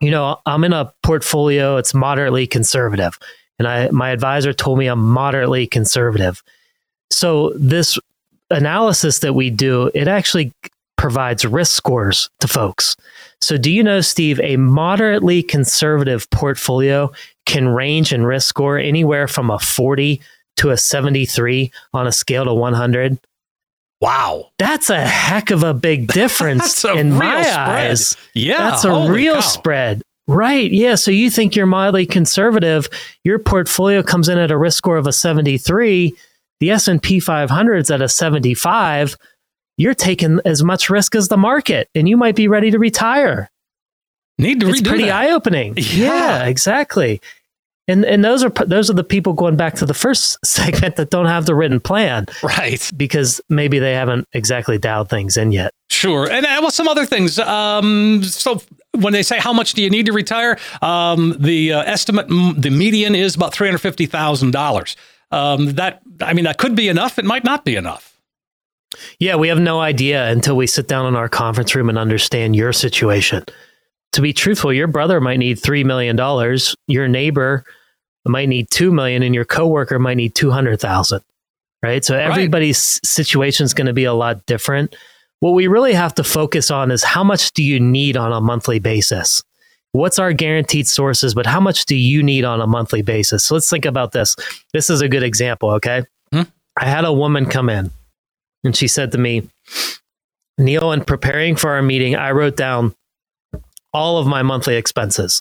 you 0.00 0.10
know, 0.10 0.40
I'm 0.46 0.64
in 0.64 0.72
a 0.72 0.92
portfolio, 1.02 1.76
it's 1.76 1.94
moderately 1.94 2.46
conservative. 2.46 3.18
And 3.58 3.66
I 3.66 3.90
my 3.90 4.10
advisor 4.10 4.52
told 4.52 4.78
me 4.78 4.86
I'm 4.86 5.00
moderately 5.00 5.66
conservative. 5.66 6.42
So 7.10 7.52
this 7.56 7.98
analysis 8.50 9.20
that 9.20 9.34
we 9.34 9.50
do, 9.50 9.90
it 9.94 10.08
actually 10.08 10.52
provides 10.96 11.44
risk 11.44 11.74
scores 11.74 12.28
to 12.40 12.48
folks. 12.48 12.96
So 13.40 13.56
do 13.56 13.70
you 13.70 13.82
know, 13.82 14.00
Steve, 14.00 14.40
a 14.40 14.56
moderately 14.56 15.42
conservative 15.42 16.28
portfolio 16.30 17.10
can 17.46 17.68
range 17.68 18.12
in 18.12 18.26
risk 18.26 18.48
score 18.48 18.78
anywhere 18.78 19.28
from 19.28 19.50
a 19.50 19.58
40 19.58 20.20
to 20.56 20.70
a 20.70 20.76
73 20.76 21.70
on 21.94 22.06
a 22.06 22.12
scale 22.12 22.44
to 22.44 22.54
100? 22.54 23.18
Wow. 24.00 24.50
That's 24.58 24.90
a 24.90 25.00
heck 25.00 25.50
of 25.50 25.62
a 25.62 25.74
big 25.74 26.08
difference 26.12 26.84
a 26.84 26.94
in 26.94 27.10
real 27.10 27.18
my 27.18 27.42
spread. 27.42 27.56
eyes. 27.90 28.16
Yeah. 28.34 28.70
That's 28.70 28.84
a 28.84 29.10
real 29.10 29.34
cow. 29.34 29.40
spread. 29.40 30.02
Right. 30.28 30.70
Yeah. 30.70 30.94
So 30.94 31.10
you 31.10 31.30
think 31.30 31.56
you're 31.56 31.66
mildly 31.66 32.06
conservative, 32.06 32.88
your 33.24 33.38
portfolio 33.38 34.02
comes 34.02 34.28
in 34.28 34.38
at 34.38 34.50
a 34.50 34.58
risk 34.58 34.78
score 34.78 34.96
of 34.98 35.06
a 35.06 35.12
73. 35.12 36.14
The 36.60 36.70
S&P 36.70 37.18
500 37.20 37.76
is 37.76 37.90
at 37.90 38.02
a 38.02 38.08
75. 38.08 39.16
You're 39.78 39.94
taking 39.94 40.40
as 40.44 40.62
much 40.62 40.90
risk 40.90 41.14
as 41.14 41.28
the 41.28 41.36
market 41.36 41.88
and 41.94 42.08
you 42.08 42.16
might 42.16 42.36
be 42.36 42.48
ready 42.48 42.70
to 42.70 42.78
retire. 42.78 43.48
Need 44.38 44.60
to 44.60 44.68
it's 44.68 44.80
redo 44.82 44.88
pretty 44.88 45.04
that. 45.04 45.14
eye 45.14 45.30
opening. 45.32 45.74
Yeah. 45.76 45.84
Yeah. 46.42 46.44
exactly. 46.46 47.20
And 47.88 48.04
and 48.04 48.22
those 48.24 48.44
are 48.44 48.50
those 48.50 48.90
are 48.90 48.94
the 48.94 49.02
people 49.02 49.32
going 49.32 49.56
back 49.56 49.74
to 49.76 49.86
the 49.86 49.94
first 49.94 50.38
segment 50.44 50.96
that 50.96 51.10
don't 51.10 51.26
have 51.26 51.46
the 51.46 51.54
written 51.54 51.80
plan 51.80 52.26
Right. 52.42 52.88
because 52.96 53.40
maybe 53.48 53.78
they 53.78 53.94
haven't 53.94 54.26
exactly 54.32 54.78
dialed 54.78 55.08
things 55.08 55.36
in 55.36 55.50
yet. 55.52 55.72
Sure. 55.90 56.30
And 56.30 56.44
uh, 56.44 56.58
well, 56.60 56.70
some 56.70 56.86
other 56.86 57.06
things. 57.06 57.38
Um, 57.38 58.22
so 58.22 58.60
when 58.92 59.12
they 59.14 59.22
say 59.22 59.38
how 59.38 59.52
much 59.54 59.72
do 59.72 59.82
you 59.82 59.88
need 59.90 60.06
to 60.06 60.12
retire, 60.12 60.58
um, 60.82 61.34
the 61.38 61.72
uh, 61.72 61.82
estimate, 61.82 62.28
the 62.28 62.70
median 62.70 63.14
is 63.14 63.34
about 63.34 63.52
three 63.54 63.66
hundred 63.68 63.78
fifty 63.78 64.06
thousand 64.06 64.50
dollars. 64.52 64.96
Um, 65.30 65.72
that 65.74 66.02
I 66.20 66.34
mean, 66.34 66.44
that 66.44 66.58
could 66.58 66.74
be 66.76 66.88
enough. 66.88 67.18
It 67.18 67.24
might 67.24 67.44
not 67.44 67.64
be 67.64 67.74
enough. 67.76 68.14
Yeah, 69.18 69.36
we 69.36 69.48
have 69.48 69.58
no 69.60 69.80
idea 69.80 70.28
until 70.30 70.56
we 70.56 70.66
sit 70.66 70.88
down 70.88 71.06
in 71.06 71.14
our 71.16 71.28
conference 71.28 71.74
room 71.74 71.88
and 71.88 71.98
understand 71.98 72.56
your 72.56 72.72
situation. 72.72 73.44
To 74.12 74.22
be 74.22 74.32
truthful, 74.32 74.72
your 74.72 74.86
brother 74.86 75.20
might 75.20 75.38
need 75.38 75.58
$3 75.58 75.84
million, 75.84 76.16
your 76.86 77.06
neighbor 77.06 77.64
might 78.28 78.48
need 78.48 78.70
2 78.70 78.92
million 78.92 79.22
and 79.22 79.34
your 79.34 79.44
coworker 79.44 79.98
might 79.98 80.16
need 80.16 80.34
200,000. 80.34 81.22
Right? 81.82 82.04
So 82.04 82.16
everybody's 82.16 83.00
situation 83.08 83.64
is 83.64 83.72
going 83.72 83.86
to 83.86 83.92
be 83.92 84.04
a 84.04 84.12
lot 84.12 84.44
different. 84.46 84.96
What 85.40 85.52
we 85.52 85.68
really 85.68 85.92
have 85.92 86.14
to 86.16 86.24
focus 86.24 86.70
on 86.70 86.90
is 86.90 87.04
how 87.04 87.22
much 87.22 87.52
do 87.52 87.62
you 87.62 87.78
need 87.78 88.16
on 88.16 88.32
a 88.32 88.40
monthly 88.40 88.80
basis? 88.80 89.42
What's 89.92 90.18
our 90.18 90.32
guaranteed 90.32 90.88
sources, 90.88 91.34
but 91.34 91.46
how 91.46 91.60
much 91.60 91.86
do 91.86 91.94
you 91.94 92.22
need 92.22 92.44
on 92.44 92.60
a 92.60 92.66
monthly 92.66 93.02
basis? 93.02 93.44
So 93.44 93.54
let's 93.54 93.70
think 93.70 93.84
about 93.84 94.12
this. 94.12 94.34
This 94.72 94.90
is 94.90 95.00
a 95.00 95.08
good 95.08 95.22
example, 95.22 95.70
okay? 95.72 96.02
Hmm. 96.32 96.42
I 96.76 96.86
had 96.86 97.04
a 97.04 97.12
woman 97.12 97.46
come 97.46 97.70
in 97.70 97.90
and 98.64 98.76
she 98.76 98.88
said 98.88 99.12
to 99.12 99.18
me, 99.18 99.48
Neil, 100.58 100.90
in 100.92 101.04
preparing 101.04 101.54
for 101.54 101.70
our 101.70 101.82
meeting, 101.82 102.16
I 102.16 102.32
wrote 102.32 102.56
down 102.56 102.94
all 103.94 104.18
of 104.18 104.26
my 104.26 104.42
monthly 104.42 104.76
expenses 104.76 105.40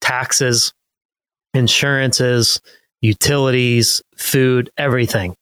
taxes, 0.00 0.74
insurances, 1.54 2.60
utilities, 3.00 4.02
food, 4.16 4.70
everything. 4.76 5.34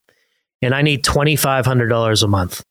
And 0.62 0.75
I 0.75 0.83
need 0.83 1.05
$2,500 1.05 2.23
a 2.23 2.26
month. 2.26 2.62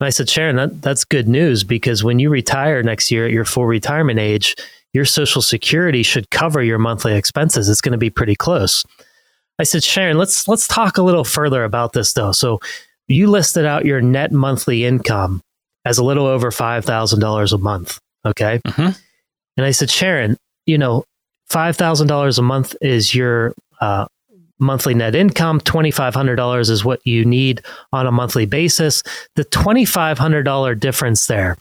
And 0.00 0.06
I 0.06 0.10
said, 0.10 0.28
Sharon, 0.28 0.56
that, 0.56 0.82
that's 0.82 1.04
good 1.04 1.28
news 1.28 1.64
because 1.64 2.02
when 2.04 2.18
you 2.18 2.30
retire 2.30 2.82
next 2.82 3.10
year 3.10 3.26
at 3.26 3.32
your 3.32 3.44
full 3.44 3.66
retirement 3.66 4.18
age, 4.18 4.56
your 4.92 5.04
Social 5.04 5.42
Security 5.42 6.02
should 6.02 6.30
cover 6.30 6.62
your 6.62 6.78
monthly 6.78 7.14
expenses. 7.14 7.68
It's 7.68 7.80
going 7.80 7.92
to 7.92 7.98
be 7.98 8.10
pretty 8.10 8.34
close. 8.34 8.84
I 9.58 9.62
said, 9.62 9.84
Sharon, 9.84 10.18
let's 10.18 10.48
let's 10.48 10.66
talk 10.66 10.98
a 10.98 11.02
little 11.02 11.22
further 11.24 11.62
about 11.64 11.92
this 11.92 12.12
though. 12.12 12.32
So 12.32 12.58
you 13.06 13.28
listed 13.28 13.64
out 13.64 13.84
your 13.84 14.00
net 14.00 14.32
monthly 14.32 14.84
income 14.84 15.40
as 15.84 15.98
a 15.98 16.04
little 16.04 16.26
over 16.26 16.50
five 16.50 16.84
thousand 16.84 17.20
dollars 17.20 17.52
a 17.52 17.58
month. 17.58 17.98
Okay. 18.26 18.60
Mhm. 18.66 18.98
And 19.56 19.64
I 19.66 19.70
said, 19.70 19.90
Sharon, 19.90 20.36
you 20.66 20.76
know, 20.76 21.04
five 21.48 21.76
thousand 21.76 22.08
dollars 22.08 22.38
a 22.38 22.42
month 22.42 22.76
is 22.80 23.14
your 23.14 23.54
uh, 23.80 24.06
monthly 24.58 24.94
net 24.94 25.14
income. 25.14 25.60
Twenty 25.60 25.90
five 25.90 26.14
hundred 26.14 26.36
dollars 26.36 26.70
is 26.70 26.84
what 26.84 27.04
you 27.06 27.24
need 27.24 27.62
on 27.92 28.06
a 28.06 28.12
monthly 28.12 28.46
basis. 28.46 29.02
The 29.36 29.44
twenty 29.44 29.84
five 29.84 30.18
hundred 30.18 30.44
dollar 30.44 30.74
difference 30.74 31.26
there. 31.26 31.56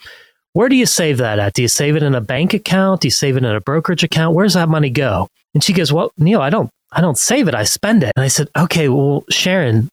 Where 0.54 0.70
do 0.70 0.76
you 0.76 0.86
save 0.86 1.18
that 1.18 1.40
at? 1.40 1.54
Do 1.54 1.64
you 1.64 1.68
save 1.68 1.96
it 1.96 2.04
in 2.04 2.14
a 2.14 2.22
bank 2.22 2.54
account? 2.54 3.02
Do 3.02 3.08
you 3.08 3.12
save 3.12 3.38
it 3.38 3.44
in 3.44 3.56
a 3.56 3.60
brokerage 3.60 4.04
account? 4.04 4.36
Where 4.36 4.46
does 4.46 4.54
that 4.54 4.70
money 4.70 4.92
go? 4.92 5.28
And 5.54 5.64
she 5.64 5.74
goes, 5.74 5.92
Well, 5.92 6.12
Neil, 6.18 6.42
I 6.42 6.50
don't 6.50 6.70
I 6.92 7.02
don't 7.02 7.18
save 7.18 7.48
it, 7.48 7.56
I 7.56 7.64
spend 7.64 8.04
it. 8.04 8.14
And 8.16 8.24
I 8.24 8.28
said, 8.28 8.50
Okay, 8.56 8.88
well, 8.90 9.24
Sharon, 9.30 9.90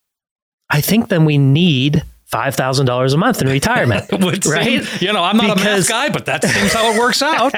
I 0.69 0.81
think 0.81 1.09
then 1.09 1.25
we 1.25 1.39
need 1.39 2.05
five 2.31 2.55
thousand 2.55 2.87
dollars 2.87 3.13
a 3.13 3.19
month 3.19 3.43
in 3.43 3.49
retirement. 3.49 4.09
Seem- 4.11 4.53
right? 4.53 5.03
you 5.03 5.13
know, 5.13 5.23
I'm 5.23 5.37
not 5.37 5.61
a 5.61 5.65
math 5.65 5.89
guy, 5.89 6.09
but 6.11 6.27
that 6.27 6.45
seems 6.45 6.73
how 6.73 6.93
it 6.93 6.99
works 6.99 7.23
out. 7.23 7.53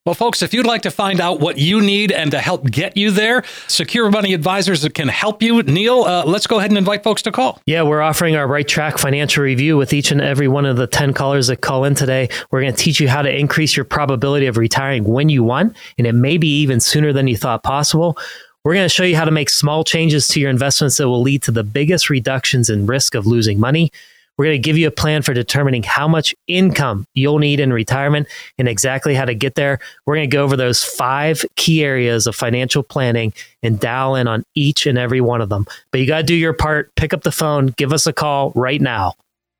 well, 0.04 0.14
folks, 0.14 0.42
if 0.42 0.52
you'd 0.52 0.66
like 0.66 0.82
to 0.82 0.90
find 0.90 1.20
out 1.20 1.40
what 1.40 1.58
you 1.58 1.80
need 1.80 2.12
and 2.12 2.30
to 2.32 2.38
help 2.38 2.70
get 2.70 2.96
you 2.96 3.10
there, 3.10 3.44
Secure 3.66 4.10
Money 4.10 4.34
Advisors 4.34 4.82
that 4.82 4.94
can 4.94 5.08
help 5.08 5.42
you. 5.42 5.62
Neil, 5.62 6.04
uh, 6.04 6.24
let's 6.24 6.46
go 6.46 6.58
ahead 6.58 6.70
and 6.70 6.78
invite 6.78 7.02
folks 7.02 7.22
to 7.22 7.32
call. 7.32 7.60
Yeah, 7.66 7.82
we're 7.82 8.02
offering 8.02 8.36
our 8.36 8.46
Right 8.46 8.66
Track 8.66 8.98
financial 8.98 9.42
review 9.42 9.76
with 9.76 9.92
each 9.92 10.10
and 10.10 10.20
every 10.20 10.48
one 10.48 10.66
of 10.66 10.76
the 10.76 10.86
10 10.86 11.14
callers 11.14 11.46
that 11.46 11.60
call 11.60 11.84
in 11.84 11.94
today. 11.94 12.28
We're 12.50 12.60
going 12.60 12.74
to 12.74 12.78
teach 12.78 13.00
you 13.00 13.08
how 13.08 13.22
to 13.22 13.34
increase 13.34 13.76
your 13.76 13.84
probability 13.84 14.46
of 14.46 14.56
retiring 14.56 15.04
when 15.04 15.28
you 15.28 15.42
want, 15.42 15.76
and 15.98 16.06
it 16.06 16.12
may 16.14 16.36
be 16.38 16.60
even 16.60 16.80
sooner 16.80 17.12
than 17.12 17.26
you 17.26 17.36
thought 17.36 17.62
possible. 17.62 18.18
We're 18.64 18.72
going 18.72 18.86
to 18.86 18.88
show 18.88 19.04
you 19.04 19.14
how 19.14 19.26
to 19.26 19.30
make 19.30 19.50
small 19.50 19.84
changes 19.84 20.26
to 20.28 20.40
your 20.40 20.48
investments 20.48 20.96
that 20.96 21.06
will 21.06 21.20
lead 21.20 21.42
to 21.42 21.50
the 21.50 21.62
biggest 21.62 22.08
reductions 22.08 22.70
in 22.70 22.86
risk 22.86 23.14
of 23.14 23.26
losing 23.26 23.60
money. 23.60 23.92
We're 24.38 24.46
going 24.46 24.62
to 24.62 24.66
give 24.66 24.78
you 24.78 24.88
a 24.88 24.90
plan 24.90 25.20
for 25.20 25.34
determining 25.34 25.82
how 25.82 26.08
much 26.08 26.34
income 26.48 27.06
you'll 27.12 27.40
need 27.40 27.60
in 27.60 27.74
retirement 27.74 28.26
and 28.58 28.66
exactly 28.66 29.14
how 29.14 29.26
to 29.26 29.34
get 29.34 29.54
there. 29.54 29.80
We're 30.06 30.16
going 30.16 30.30
to 30.30 30.34
go 30.34 30.44
over 30.44 30.56
those 30.56 30.82
five 30.82 31.44
key 31.56 31.84
areas 31.84 32.26
of 32.26 32.34
financial 32.34 32.82
planning 32.82 33.34
and 33.62 33.78
dial 33.78 34.16
in 34.16 34.26
on 34.26 34.46
each 34.54 34.86
and 34.86 34.96
every 34.96 35.20
one 35.20 35.42
of 35.42 35.50
them. 35.50 35.66
But 35.90 36.00
you 36.00 36.06
got 36.06 36.18
to 36.18 36.24
do 36.24 36.34
your 36.34 36.54
part. 36.54 36.94
Pick 36.94 37.12
up 37.12 37.22
the 37.22 37.30
phone, 37.30 37.66
give 37.76 37.92
us 37.92 38.06
a 38.06 38.14
call 38.14 38.50
right 38.56 38.80
now. 38.80 39.12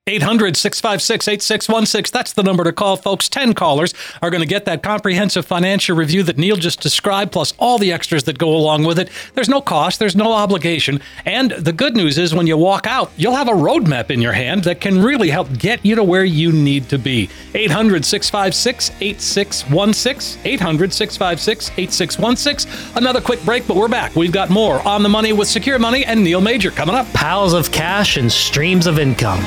800 0.07 0.55
656 0.55 1.29
8616. 1.29 2.13
That's 2.13 2.35
the 2.35 2.43
number 2.43 2.63
to 2.63 2.75
call, 2.75 2.99
folks. 2.99 3.27
10 3.27 3.55
callers 3.55 3.95
are 4.21 4.29
going 4.29 4.43
to 4.43 4.47
get 4.47 4.67
that 4.67 4.83
comprehensive 4.83 5.47
financial 5.47 5.97
review 5.97 6.23
that 6.25 6.37
Neil 6.37 6.57
just 6.57 6.83
described, 6.83 7.33
plus 7.33 7.55
all 7.59 7.79
the 7.79 7.91
extras 7.91 8.25
that 8.25 8.37
go 8.37 8.55
along 8.55 8.85
with 8.85 8.99
it. 8.99 9.09
There's 9.33 9.49
no 9.49 9.63
cost, 9.63 9.99
there's 9.99 10.15
no 10.15 10.33
obligation. 10.33 11.01
And 11.25 11.53
the 11.53 11.73
good 11.73 11.97
news 11.97 12.19
is 12.19 12.35
when 12.35 12.47
you 12.47 12.59
walk 12.59 12.87
out, 12.87 13.13
you'll 13.17 13.35
have 13.35 13.49
a 13.49 13.53
roadmap 13.53 14.11
in 14.11 14.21
your 14.21 14.35
hand 14.35 14.65
that 14.65 14.79
can 14.83 15.01
really 15.03 15.31
help 15.31 15.51
get 15.57 15.83
you 15.87 15.95
to 15.95 16.05
where 16.05 16.25
you 16.25 16.53
need 16.53 16.91
to 16.91 16.99
be. 16.99 17.31
800 17.55 18.05
656 18.05 18.91
8616. 19.01 20.43
800 20.45 20.93
656 20.93 21.71
8616. 21.79 22.97
Another 22.99 23.23
quick 23.23 23.43
break, 23.47 23.67
but 23.67 23.79
we're 23.79 23.89
back. 23.89 24.15
We've 24.15 24.31
got 24.31 24.51
more 24.51 24.87
on 24.87 25.03
the 25.03 25.09
money 25.09 25.33
with 25.33 25.49
Secure 25.49 25.79
Money 25.79 26.05
and 26.05 26.23
Neil 26.23 26.43
Major 26.43 26.71
coming 26.71 26.95
up. 26.95 27.11
Piles 27.15 27.55
of 27.55 27.73
cash 27.73 28.19
and 28.19 28.31
streams 28.31 28.87
of 28.87 28.99
income. 28.99 29.43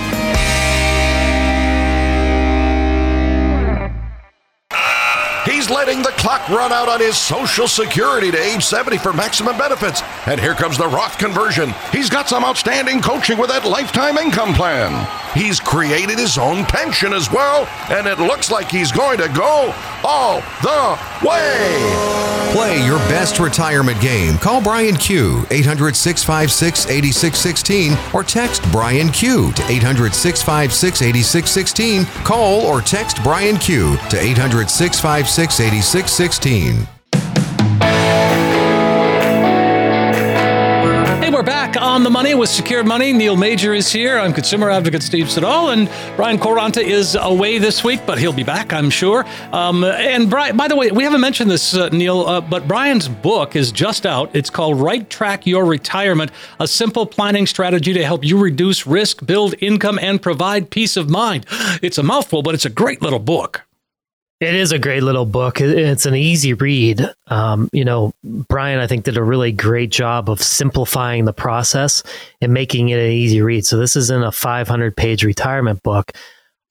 He's 5.47 5.69
letting 5.69 6.01
the 6.01 6.11
clock 6.17 6.49
run 6.49 6.73
out 6.73 6.89
on 6.89 6.99
his 6.99 7.17
Social 7.17 7.69
Security 7.69 8.31
to 8.31 8.37
age 8.37 8.65
70 8.65 8.97
for 8.97 9.13
maximum 9.13 9.57
benefits. 9.57 10.01
And 10.25 10.41
here 10.41 10.53
comes 10.53 10.77
the 10.77 10.87
Roth 10.87 11.17
conversion. 11.17 11.73
He's 11.93 12.09
got 12.09 12.27
some 12.27 12.43
outstanding 12.43 13.01
coaching 13.01 13.37
with 13.37 13.49
that 13.49 13.63
lifetime 13.63 14.17
income 14.17 14.53
plan. 14.53 15.07
He's 15.33 15.61
created 15.61 16.17
his 16.17 16.37
own 16.37 16.65
pension 16.65 17.13
as 17.13 17.31
well, 17.31 17.65
and 17.89 18.07
it 18.07 18.19
looks 18.19 18.51
like 18.51 18.69
he's 18.69 18.91
going 18.91 19.19
to 19.19 19.29
go 19.29 19.73
all 20.03 20.41
the 20.61 20.99
way. 21.25 22.27
Play 22.51 22.85
your 22.85 22.97
best 23.09 23.39
retirement 23.39 24.01
game. 24.01 24.37
Call 24.37 24.61
Brian 24.61 24.95
Q 24.95 25.45
800 25.51 25.95
656 25.95 26.87
8616 26.87 27.97
or 28.13 28.23
text 28.23 28.63
Brian 28.71 29.09
Q 29.09 29.51
to 29.51 29.63
800 29.69 30.13
656 30.13 31.01
8616. 31.01 32.05
Call 32.25 32.61
or 32.61 32.81
text 32.81 33.21
Brian 33.21 33.57
Q 33.57 33.97
to 34.09 34.19
800 34.19 34.69
656 34.69 35.36
8616. 35.39 36.87
Hey, 41.21 41.29
we're 41.29 41.43
back 41.43 41.79
on 41.79 42.03
the 42.03 42.09
money 42.09 42.33
with 42.33 42.49
Secure 42.49 42.83
Money. 42.83 43.13
Neil 43.13 43.35
Major 43.35 43.73
is 43.75 43.91
here. 43.91 44.17
I'm 44.17 44.33
consumer 44.33 44.71
advocate 44.71 45.03
Steve 45.03 45.29
Siddall, 45.29 45.69
and 45.69 45.89
Brian 46.15 46.39
Quaranta 46.39 46.81
is 46.81 47.15
away 47.19 47.59
this 47.59 47.83
week, 47.83 48.01
but 48.07 48.17
he'll 48.17 48.33
be 48.33 48.43
back, 48.43 48.73
I'm 48.73 48.89
sure. 48.89 49.25
Um, 49.51 49.83
and 49.83 50.27
Brian, 50.27 50.57
by 50.57 50.67
the 50.67 50.75
way, 50.75 50.89
we 50.89 51.03
haven't 51.03 51.21
mentioned 51.21 51.51
this, 51.51 51.75
uh, 51.75 51.89
Neil, 51.89 52.21
uh, 52.21 52.41
but 52.41 52.67
Brian's 52.67 53.07
book 53.07 53.55
is 53.55 53.71
just 53.71 54.07
out. 54.07 54.35
It's 54.35 54.49
called 54.49 54.81
Right 54.81 55.07
Track 55.07 55.45
Your 55.45 55.65
Retirement: 55.65 56.31
A 56.59 56.67
Simple 56.67 57.05
Planning 57.05 57.45
Strategy 57.45 57.93
to 57.93 58.03
Help 58.03 58.23
You 58.23 58.39
Reduce 58.39 58.87
Risk, 58.87 59.23
Build 59.23 59.53
Income, 59.59 59.99
and 60.01 60.19
Provide 60.19 60.71
Peace 60.71 60.97
of 60.97 61.11
Mind. 61.11 61.45
It's 61.83 61.99
a 61.99 62.03
mouthful, 62.03 62.41
but 62.41 62.55
it's 62.55 62.65
a 62.65 62.71
great 62.71 63.03
little 63.03 63.19
book. 63.19 63.66
It 64.39 64.53
is 64.53 64.71
a 64.71 64.77
great 64.77 65.01
little 65.01 65.25
book. 65.25 65.59
It's 65.59 66.05
an 66.05 66.13
easy 66.13 66.53
read. 66.53 67.11
Um, 67.25 67.69
you 67.73 67.83
know, 67.83 68.13
Brian, 68.23 68.79
I 68.79 68.85
think, 68.85 69.03
did 69.05 69.17
a 69.17 69.23
really 69.23 69.51
great 69.51 69.89
job 69.89 70.29
of 70.29 70.43
simplifying 70.43 71.25
the 71.25 71.33
process 71.33 72.03
and 72.39 72.53
making 72.53 72.89
it 72.89 72.99
an 72.99 73.09
easy 73.09 73.41
read. 73.41 73.65
So, 73.65 73.77
this 73.77 73.95
isn't 73.95 74.23
a 74.23 74.31
500 74.31 74.95
page 74.95 75.23
retirement 75.23 75.81
book, 75.81 76.11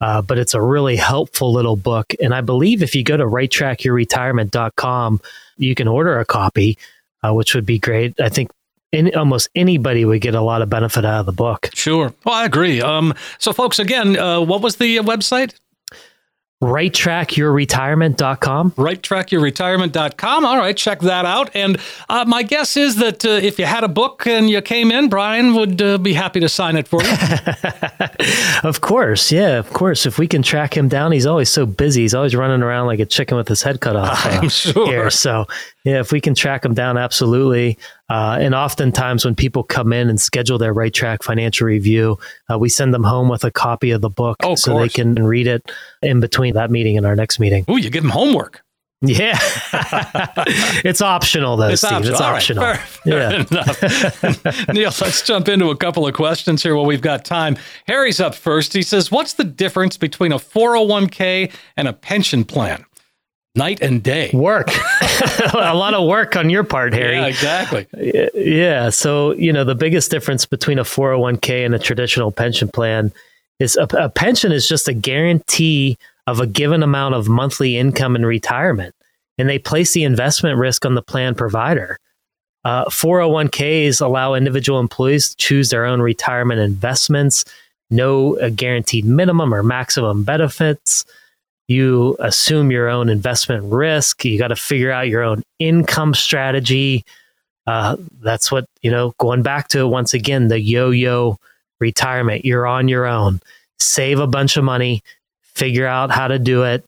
uh, 0.01 0.23
but 0.23 0.39
it's 0.39 0.55
a 0.55 0.63
really 0.63 0.95
helpful 0.95 1.53
little 1.53 1.75
book. 1.75 2.15
And 2.23 2.33
I 2.33 2.41
believe 2.41 2.85
if 2.85 2.95
you 2.95 3.03
go 3.03 3.17
to 3.17 3.25
righttrackyourretirement.com, 3.25 5.21
you 5.57 5.75
can 5.75 5.89
order 5.89 6.21
a 6.21 6.25
copy, 6.25 6.79
uh, 7.25 7.35
which 7.35 7.53
would 7.57 7.67
be 7.67 7.81
great. 7.81 8.21
I 8.21 8.29
think 8.29 8.53
any, 8.93 9.13
almost 9.13 9.49
anybody 9.57 10.05
would 10.05 10.21
get 10.21 10.37
a 10.37 10.41
lot 10.41 10.63
of 10.63 10.71
benefit 10.71 11.05
out 11.05 11.19
of 11.19 11.27
the 11.27 11.33
book. 11.33 11.71
Sure. 11.75 12.15
Well, 12.25 12.37
I 12.37 12.45
agree. 12.45 12.81
Um, 12.81 13.13
so, 13.39 13.53
folks, 13.53 13.81
again, 13.81 14.17
uh, 14.17 14.41
what 14.41 14.61
was 14.63 14.77
the 14.77 14.99
website? 14.99 15.55
righttrackyourretirement.com. 16.63 18.71
Righttrackyourretirement.com. 18.73 20.47
All 20.47 20.57
right, 20.57 20.77
check 20.77 21.01
that 21.01 21.27
out. 21.27 21.51
And 21.55 21.79
uh, 22.09 22.25
my 22.27 22.43
guess 22.43 22.79
is 22.79 22.97
that 22.97 23.27
uh, 23.27 23.29
if 23.29 23.59
you 23.59 23.67
had 23.67 23.85
a 23.85 23.89
book 23.89 24.27
and 24.27 24.49
you 24.49 24.63
came 24.63 24.91
in, 24.91 25.11
Brian 25.11 25.53
would 25.55 25.83
uh, 25.83 25.99
be 25.99 26.15
happy 26.15 26.41
to 26.41 26.49
sign 26.49 26.77
it 26.77 26.89
for 26.89 27.03
you. 27.03 27.13
of 28.69 28.81
course. 28.81 29.31
Yeah, 29.31 29.59
of 29.59 29.71
course. 29.75 30.07
If 30.07 30.19
we 30.19 30.27
can 30.27 30.43
track 30.43 30.75
him 30.75 30.89
down, 30.89 31.13
he's 31.13 31.27
always 31.27 31.51
so 31.51 31.67
busy. 31.67 32.01
He's 32.03 32.15
always 32.15 32.35
running 32.35 32.63
around 32.63 32.87
like 32.87 33.01
a 33.01 33.07
chicken 33.07 33.37
with 33.37 33.49
his 33.49 33.63
head 33.63 33.83
cut 33.83 33.97
off. 33.97 34.25
I'm 34.27 34.49
sure. 34.49 34.87
Here. 34.87 35.11
So, 35.11 35.45
yeah, 35.85 36.01
if 36.01 36.11
we 36.11 36.23
can 36.23 36.35
track 36.35 36.65
him 36.65 36.73
down, 36.73 36.97
absolutely. 36.97 37.77
Uh, 38.09 38.39
and 38.41 38.55
oftentimes, 38.55 39.25
when 39.25 39.35
people 39.35 39.63
come 39.63 39.93
in 39.93 40.09
and 40.09 40.21
schedule 40.21 40.59
their 40.59 40.73
right 40.73 40.95
track 40.95 41.23
financial 41.23 41.67
review, 41.67 42.19
uh, 42.51 42.59
we 42.59 42.69
send 42.69 42.95
them 42.95 43.03
home 43.03 43.29
with 43.29 43.43
a 43.43 43.51
copy 43.51 43.91
of 43.91 44.01
the 44.01 44.11
book 44.11 44.37
oh, 44.43 44.55
so 44.55 44.79
they 44.79 44.89
can 44.89 45.15
read 45.15 45.47
it 45.47 45.71
in 46.03 46.21
between 46.21 46.55
that 46.55 46.71
meeting 46.71 46.97
and 46.97 47.05
our 47.05 47.17
next 47.17 47.41
meeting. 47.41 47.65
Oh, 47.67 47.77
you 47.77 47.91
give 47.91 48.03
them 48.03 48.11
homework. 48.13 48.63
Yeah, 49.03 49.39
it's 50.83 51.03
optional 51.03 51.59
though, 51.59 51.69
it's 51.69 51.83
Steve. 51.83 51.99
Optional. 51.99 52.13
It's 52.13 52.21
optional. 52.23 52.65
Right, 52.65 52.79
fair, 52.79 53.45
fair 53.45 54.55
yeah. 54.65 54.65
Neil, 54.73 54.91
let's 55.03 55.21
jump 55.21 55.49
into 55.49 55.69
a 55.69 55.77
couple 55.77 56.07
of 56.07 56.15
questions 56.15 56.63
here 56.63 56.75
while 56.75 56.87
we've 56.87 57.03
got 57.03 57.23
time. 57.23 57.59
Harry's 57.87 58.21
up 58.21 58.35
first. 58.35 58.73
He 58.73 58.81
says, 58.81 59.11
"What's 59.13 59.35
the 59.35 59.45
difference 59.45 59.99
between 59.99 60.33
a 60.33 60.39
401k 60.39 61.53
and 61.77 61.89
a 61.89 61.93
pension 61.93 62.45
plan?" 62.45 62.87
Night 63.57 63.81
and 63.81 64.03
day. 64.03 64.31
Work. 64.33 64.69
a 65.55 65.75
lot 65.75 65.95
of 65.95 66.07
work 66.07 66.37
on 66.37 66.51
your 66.51 66.65
part, 66.65 66.93
Harry. 66.93 67.17
Yeah, 67.17 67.27
exactly. 67.27 67.87
Yeah. 68.35 68.91
So, 68.91 69.33
you 69.33 69.53
know, 69.53 69.65
the 69.65 69.75
biggest 69.75 70.11
difference 70.11 70.47
between 70.47 70.79
a 70.79 70.85
401k 70.85 71.65
and 71.65 71.75
a 71.75 71.79
traditional 71.79 72.31
pension 72.31 72.69
plan 72.69 73.13
is 73.59 73.77
a, 73.77 73.89
a 73.99 74.09
pension 74.09 74.53
is 74.53 74.69
just 74.69 74.89
a 74.89 74.95
guarantee 74.95 75.97
of 76.27 76.41
a 76.41 76.47
given 76.47 76.83
amount 76.83 77.15
of 77.15 77.29
monthly 77.29 77.77
income 77.77 78.17
in 78.17 78.27
retirement. 78.27 78.95
And 79.39 79.49
they 79.49 79.59
place 79.59 79.93
the 79.93 80.05
investment 80.05 80.59
risk 80.59 80.85
on 80.85 80.95
the 80.95 81.03
plan 81.03 81.35
provider. 81.35 81.99
Uh, 82.65 82.87
401ks 82.87 84.01
allow 84.01 84.35
individual 84.35 84.81
employees 84.81 85.31
to 85.31 85.37
choose 85.37 85.71
their 85.71 85.85
own 85.85 86.03
retirement 86.03 86.61
investments, 86.61 87.45
no 87.91 88.37
uh, 88.39 88.49
guaranteed 88.49 89.05
minimum 89.05 89.55
or 89.55 89.63
maximum 89.63 90.25
benefits 90.25 91.05
you 91.69 92.17
assume 92.21 92.71
your 92.71 92.89
own 92.89 93.09
investment 93.09 93.65
risk. 93.65 94.25
You 94.25 94.39
got 94.39 94.49
to 94.49 94.57
figure 94.57 94.91
out 94.91 95.09
your 95.09 95.23
own 95.23 95.43
income 95.59 96.15
strategy. 96.15 97.05
Uh, 97.67 97.97
that's 98.21 98.53
what, 98.53 98.67
you 98.83 98.91
know, 98.91 99.13
going 99.19 99.43
back 99.43 99.69
to 99.69 99.81
it 99.81 99.87
once 99.87 100.15
again, 100.15 100.49
the 100.49 100.61
yo 100.61 100.91
yo 100.91 101.39
retirement. 101.81 102.45
You're 102.45 102.67
on 102.67 102.89
your 102.89 103.07
own. 103.07 103.41
Save 103.81 104.21
a 104.21 104.27
bunch 104.27 104.57
of 104.57 104.65
money, 104.65 105.03
figure 105.43 105.87
out 105.87 106.11
how 106.11 106.29
to 106.29 106.39
do 106.39 106.63
it, 106.63 106.85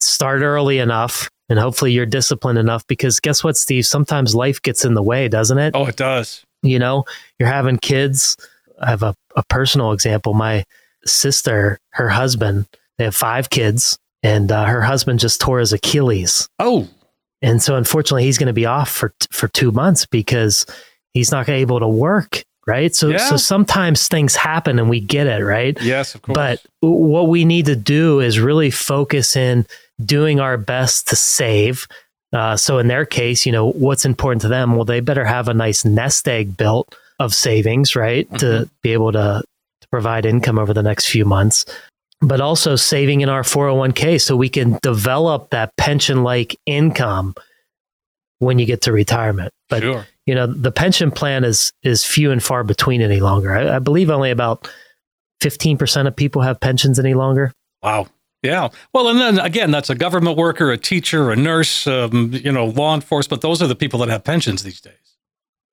start 0.00 0.42
early 0.42 0.78
enough, 0.78 1.30
and 1.48 1.58
hopefully 1.58 1.92
you're 1.92 2.04
disciplined 2.04 2.58
enough 2.58 2.86
because 2.86 3.20
guess 3.20 3.42
what, 3.44 3.56
Steve? 3.56 3.86
Sometimes 3.86 4.34
life 4.34 4.60
gets 4.60 4.84
in 4.84 4.94
the 4.94 5.02
way, 5.02 5.28
doesn't 5.28 5.58
it? 5.58 5.74
Oh, 5.74 5.86
it 5.86 5.96
does. 5.96 6.44
You 6.62 6.78
know, 6.78 7.04
you're 7.38 7.48
having 7.48 7.78
kids. 7.78 8.36
I 8.82 8.90
have 8.90 9.02
a, 9.02 9.14
a 9.36 9.44
personal 9.44 9.92
example. 9.92 10.34
My 10.34 10.64
sister, 11.06 11.78
her 11.90 12.08
husband, 12.08 12.66
they 12.98 13.04
have 13.04 13.14
five 13.14 13.48
kids 13.48 13.98
and 14.22 14.50
uh, 14.50 14.64
her 14.64 14.82
husband 14.82 15.20
just 15.20 15.40
tore 15.40 15.60
his 15.60 15.72
Achilles. 15.72 16.48
Oh, 16.58 16.88
and 17.42 17.62
so 17.62 17.76
unfortunately, 17.76 18.24
he's 18.24 18.38
going 18.38 18.48
to 18.48 18.52
be 18.52 18.66
off 18.66 18.90
for 18.90 19.12
for 19.30 19.48
two 19.48 19.70
months 19.70 20.06
because 20.06 20.66
he's 21.14 21.30
not 21.30 21.48
able 21.48 21.80
to 21.80 21.88
work. 21.88 22.44
Right. 22.66 22.94
So 22.94 23.08
yeah. 23.08 23.18
so 23.18 23.38
sometimes 23.38 24.08
things 24.08 24.36
happen 24.36 24.78
and 24.78 24.90
we 24.90 25.00
get 25.00 25.26
it. 25.26 25.42
Right. 25.42 25.80
Yes, 25.80 26.14
of 26.14 26.20
course. 26.20 26.34
But 26.34 26.62
what 26.80 27.28
we 27.28 27.46
need 27.46 27.64
to 27.66 27.76
do 27.76 28.20
is 28.20 28.38
really 28.38 28.70
focus 28.70 29.36
in 29.36 29.66
doing 30.04 30.38
our 30.38 30.58
best 30.58 31.08
to 31.08 31.16
save. 31.16 31.86
Uh, 32.30 32.58
so 32.58 32.78
in 32.78 32.88
their 32.88 33.06
case, 33.06 33.46
you 33.46 33.52
know, 33.52 33.70
what's 33.70 34.04
important 34.04 34.42
to 34.42 34.48
them? 34.48 34.76
Well, 34.76 34.84
they 34.84 35.00
better 35.00 35.24
have 35.24 35.48
a 35.48 35.54
nice 35.54 35.86
nest 35.86 36.28
egg 36.28 36.58
built 36.58 36.94
of 37.18 37.32
savings, 37.32 37.96
right, 37.96 38.26
mm-hmm. 38.26 38.36
to 38.36 38.70
be 38.82 38.92
able 38.92 39.12
to, 39.12 39.42
to 39.80 39.88
provide 39.88 40.26
income 40.26 40.58
over 40.58 40.74
the 40.74 40.82
next 40.82 41.06
few 41.06 41.24
months 41.24 41.64
but 42.20 42.40
also 42.40 42.76
saving 42.76 43.20
in 43.20 43.28
our 43.28 43.42
401k 43.42 44.20
so 44.20 44.36
we 44.36 44.48
can 44.48 44.78
develop 44.82 45.50
that 45.50 45.76
pension 45.76 46.22
like 46.22 46.58
income 46.66 47.34
when 48.38 48.58
you 48.58 48.66
get 48.66 48.82
to 48.82 48.92
retirement. 48.92 49.52
But 49.68 49.82
sure. 49.82 50.06
you 50.26 50.34
know, 50.34 50.46
the 50.46 50.72
pension 50.72 51.10
plan 51.10 51.44
is 51.44 51.72
is 51.82 52.04
few 52.04 52.30
and 52.30 52.42
far 52.42 52.64
between 52.64 53.02
any 53.02 53.20
longer. 53.20 53.52
I, 53.52 53.76
I 53.76 53.78
believe 53.78 54.10
only 54.10 54.30
about 54.30 54.70
15% 55.42 56.06
of 56.06 56.16
people 56.16 56.42
have 56.42 56.58
pensions 56.60 56.98
any 56.98 57.14
longer. 57.14 57.52
Wow. 57.82 58.08
Yeah. 58.42 58.68
Well, 58.92 59.08
and 59.08 59.20
then 59.20 59.38
again, 59.38 59.70
that's 59.70 59.90
a 59.90 59.94
government 59.94 60.36
worker, 60.36 60.70
a 60.70 60.78
teacher, 60.78 61.30
a 61.32 61.36
nurse, 61.36 61.86
um, 61.86 62.30
you 62.32 62.52
know, 62.52 62.66
law 62.66 62.94
enforcement. 62.94 63.42
Those 63.42 63.60
are 63.60 63.66
the 63.66 63.74
people 63.74 63.98
that 64.00 64.08
have 64.08 64.24
pensions 64.24 64.62
these 64.62 64.80
days. 64.80 64.94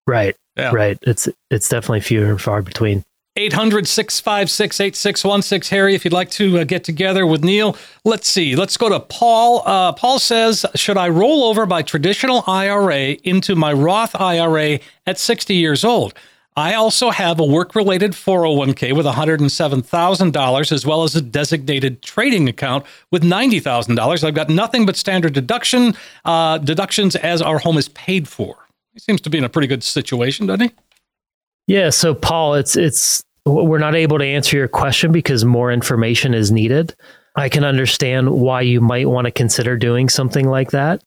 Right. 0.07 0.35
Yeah. 0.55 0.71
Right. 0.71 0.97
It's 1.03 1.27
it's 1.49 1.69
definitely 1.69 2.01
few 2.01 2.25
and 2.25 2.41
far 2.41 2.61
between. 2.61 3.03
800 3.37 3.85
656 3.85 4.79
8616. 4.79 5.75
Harry, 5.75 5.93
if 5.93 6.05
you'd 6.05 6.13
like 6.13 6.29
to 6.31 6.59
uh, 6.59 6.63
get 6.63 6.85
together 6.85 7.27
with 7.27 7.43
Neil, 7.43 7.75
let's 8.05 8.29
see. 8.29 8.55
Let's 8.55 8.77
go 8.77 8.87
to 8.87 8.99
Paul. 9.01 9.61
Uh, 9.65 9.91
Paul 9.91 10.19
says, 10.19 10.65
Should 10.75 10.97
I 10.97 11.09
roll 11.09 11.43
over 11.43 11.65
my 11.65 11.81
traditional 11.81 12.45
IRA 12.47 13.17
into 13.23 13.55
my 13.55 13.73
Roth 13.73 14.15
IRA 14.15 14.79
at 15.05 15.19
60 15.19 15.53
years 15.53 15.83
old? 15.83 16.13
I 16.57 16.75
also 16.75 17.09
have 17.09 17.37
a 17.37 17.43
work 17.43 17.75
related 17.75 18.13
401k 18.13 18.95
with 18.95 19.05
$107,000 19.05 20.71
as 20.71 20.85
well 20.85 21.03
as 21.03 21.13
a 21.13 21.21
designated 21.21 22.01
trading 22.01 22.47
account 22.47 22.85
with 23.11 23.23
$90,000. 23.23 24.23
I've 24.23 24.33
got 24.33 24.47
nothing 24.47 24.85
but 24.85 24.95
standard 24.95 25.33
deduction 25.33 25.95
uh, 26.23 26.59
deductions 26.59 27.17
as 27.17 27.41
our 27.41 27.59
home 27.59 27.77
is 27.77 27.89
paid 27.89 28.29
for. 28.29 28.55
He 28.93 28.99
seems 28.99 29.19
to 29.21 29.29
be 29.29 29.37
in 29.37 29.43
a 29.43 29.49
pretty 29.49 29.67
good 29.67 29.83
situation, 29.83 30.45
doesn't 30.45 30.69
he? 30.69 30.75
Yeah, 31.67 31.89
so 31.89 32.13
Paul, 32.13 32.53
it's 32.53 32.77
it's 32.77 33.24
we're 33.45 33.79
not 33.79 33.95
able 33.95 34.17
to 34.17 34.25
answer 34.25 34.57
your 34.57 34.67
question 34.67 35.11
because 35.11 35.45
more 35.45 35.71
information 35.71 36.33
is 36.33 36.51
needed. 36.51 36.95
I 37.35 37.49
can 37.49 37.63
understand 37.63 38.31
why 38.31 38.61
you 38.61 38.81
might 38.81 39.07
want 39.07 39.25
to 39.25 39.31
consider 39.31 39.77
doing 39.77 40.09
something 40.09 40.47
like 40.47 40.71
that. 40.71 41.03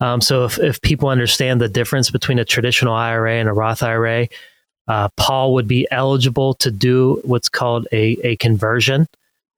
Um, 0.00 0.20
so 0.20 0.44
if, 0.44 0.58
if 0.58 0.80
people 0.82 1.08
understand 1.08 1.60
the 1.60 1.68
difference 1.68 2.10
between 2.10 2.38
a 2.38 2.44
traditional 2.44 2.94
IRA 2.94 3.34
and 3.34 3.48
a 3.48 3.52
Roth 3.52 3.82
IRA, 3.82 4.28
uh, 4.88 5.08
Paul 5.16 5.54
would 5.54 5.68
be 5.68 5.86
eligible 5.90 6.54
to 6.54 6.70
do 6.70 7.20
what's 7.24 7.48
called 7.48 7.86
a, 7.92 8.18
a 8.24 8.36
conversion 8.36 9.06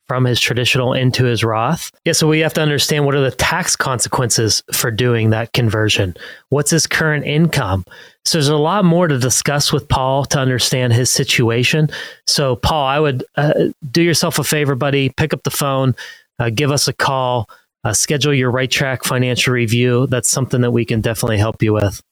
from 0.08 0.24
his 0.24 0.40
traditional 0.40 0.92
into 0.92 1.24
his 1.24 1.42
Roth. 1.42 1.90
Yeah, 2.04 2.12
so 2.12 2.28
we 2.28 2.40
have 2.40 2.54
to 2.54 2.60
understand 2.60 3.06
what 3.06 3.14
are 3.14 3.20
the 3.20 3.30
tax 3.30 3.74
consequences 3.76 4.62
for 4.72 4.90
doing 4.90 5.30
that 5.30 5.52
conversion. 5.52 6.14
What's 6.50 6.70
his 6.70 6.86
current 6.86 7.24
income? 7.24 7.84
So 8.24 8.38
there's 8.38 8.48
a 8.48 8.56
lot 8.56 8.84
more 8.84 9.08
to 9.08 9.18
discuss 9.18 9.72
with 9.72 9.88
Paul 9.88 10.24
to 10.26 10.38
understand 10.38 10.92
his 10.92 11.10
situation. 11.10 11.88
So 12.26 12.56
Paul, 12.56 12.86
I 12.86 12.98
would 13.00 13.24
uh, 13.36 13.52
do 13.90 14.02
yourself 14.02 14.38
a 14.38 14.44
favor, 14.44 14.74
buddy. 14.74 15.10
Pick 15.10 15.34
up 15.34 15.42
the 15.42 15.50
phone, 15.50 15.94
uh, 16.38 16.50
give 16.50 16.70
us 16.70 16.88
a 16.88 16.92
call, 16.92 17.48
uh, 17.84 17.92
schedule 17.92 18.32
your 18.32 18.50
right 18.50 18.70
track 18.70 19.04
financial 19.04 19.52
review. 19.52 20.06
That's 20.06 20.30
something 20.30 20.62
that 20.62 20.70
we 20.70 20.84
can 20.84 21.00
definitely 21.00 21.38
help 21.38 21.62
you 21.62 21.72
with. 21.72 22.02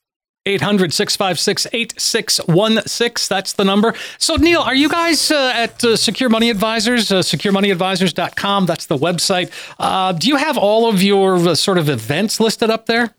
800 0.44 0.92
656 0.92 1.66
8616. 1.72 3.28
That's 3.28 3.52
the 3.52 3.64
number. 3.64 3.94
So, 4.18 4.36
Neil, 4.36 4.60
are 4.60 4.74
you 4.74 4.88
guys 4.88 5.30
uh, 5.30 5.52
at 5.54 5.84
uh, 5.84 5.96
Secure 5.96 6.28
Money 6.28 6.50
Advisors, 6.50 7.12
uh, 7.12 7.20
securemoneyadvisors.com? 7.20 8.66
That's 8.66 8.86
the 8.86 8.96
website. 8.96 9.50
Uh, 9.78 10.12
do 10.12 10.28
you 10.28 10.36
have 10.36 10.58
all 10.58 10.88
of 10.88 11.02
your 11.02 11.36
uh, 11.36 11.54
sort 11.54 11.78
of 11.78 11.88
events 11.88 12.40
listed 12.40 12.70
up 12.70 12.86
there? 12.86 13.14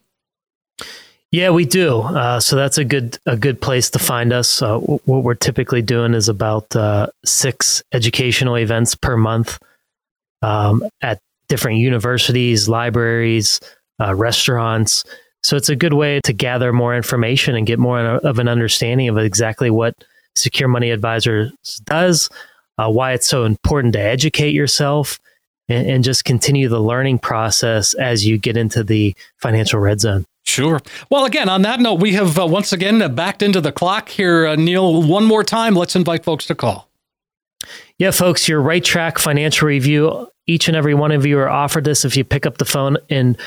Yeah, 1.34 1.50
we 1.50 1.66
do. 1.66 2.02
Uh, 2.02 2.40
so 2.40 2.56
that's 2.56 2.78
a 2.78 2.86
good 2.86 3.18
a 3.26 3.36
good 3.36 3.60
place 3.60 3.90
to 3.90 4.00
find 4.00 4.32
us. 4.32 4.62
Uh, 4.62 4.78
what 4.78 5.24
we're 5.24 5.34
typically 5.34 5.82
doing 5.82 6.14
is 6.14 6.30
about 6.30 6.76
uh, 6.76 7.08
six 7.26 7.82
educational 7.92 8.56
events 8.56 8.94
per 8.94 9.18
month 9.18 9.58
um, 10.44 10.84
at 11.02 11.20
different 11.48 11.80
universities, 11.80 12.70
libraries, 12.70 13.60
uh, 14.00 14.14
restaurants. 14.14 15.06
So 15.44 15.58
it's 15.58 15.70
a 15.70 15.76
good 15.76 15.94
way 15.94 16.22
to 16.24 16.34
gather 16.34 16.72
more 16.72 16.96
information 16.96 17.56
and 17.56 17.68
get 17.68 17.80
more 17.80 18.00
of 18.00 18.40
an 18.40 18.48
understanding 18.48 19.10
of 19.10 19.18
exactly 19.18 19.70
what 19.70 19.94
Secure 20.36 20.70
Money 20.70 20.90
Advisors 20.90 21.52
does, 21.86 22.30
uh, 22.78 22.90
why 22.90 23.14
it's 23.14 23.28
so 23.28 23.44
important 23.44 23.94
to 23.94 24.00
educate 24.00 24.54
yourself, 24.54 25.20
and, 25.68 25.88
and 25.88 26.04
just 26.04 26.26
continue 26.26 26.70
the 26.70 26.80
learning 26.80 27.20
process 27.20 27.94
as 27.94 28.26
you 28.26 28.38
get 28.38 28.58
into 28.58 28.84
the 28.84 29.16
financial 29.38 29.80
red 29.80 30.00
zone. 30.00 30.26
Sure. 30.46 30.82
Well, 31.10 31.26
again, 31.26 31.50
on 31.50 31.62
that 31.62 31.80
note, 31.80 32.00
we 32.02 32.14
have 32.14 32.38
uh, 32.38 32.46
once 32.46 32.74
again 32.74 33.02
uh, 33.02 33.10
backed 33.10 33.42
into 33.42 33.62
the 33.62 33.72
clock 33.72 34.10
here. 34.10 34.48
Uh, 34.48 34.56
Neil, 34.56 35.04
one 35.04 35.24
more 35.24 35.44
time, 35.44 35.76
let's 35.76 35.96
invite 35.96 36.24
folks 36.24 36.46
to 36.48 36.56
call. 36.56 36.90
Yeah, 37.98 38.12
folks, 38.12 38.48
your 38.48 38.62
right 38.62 38.84
track 38.84 39.20
financial 39.20 39.68
review. 39.68 40.28
Each 40.48 40.68
and 40.68 40.76
every 40.76 40.94
one 40.94 41.12
of 41.12 41.26
you 41.26 41.40
are 41.40 41.50
offered 41.50 41.86
this 41.86 42.04
if 42.04 42.18
you 42.18 42.26
pick 42.26 42.46
up 42.46 42.58
the 42.58 42.66
phone 42.66 42.98
and 43.10 43.38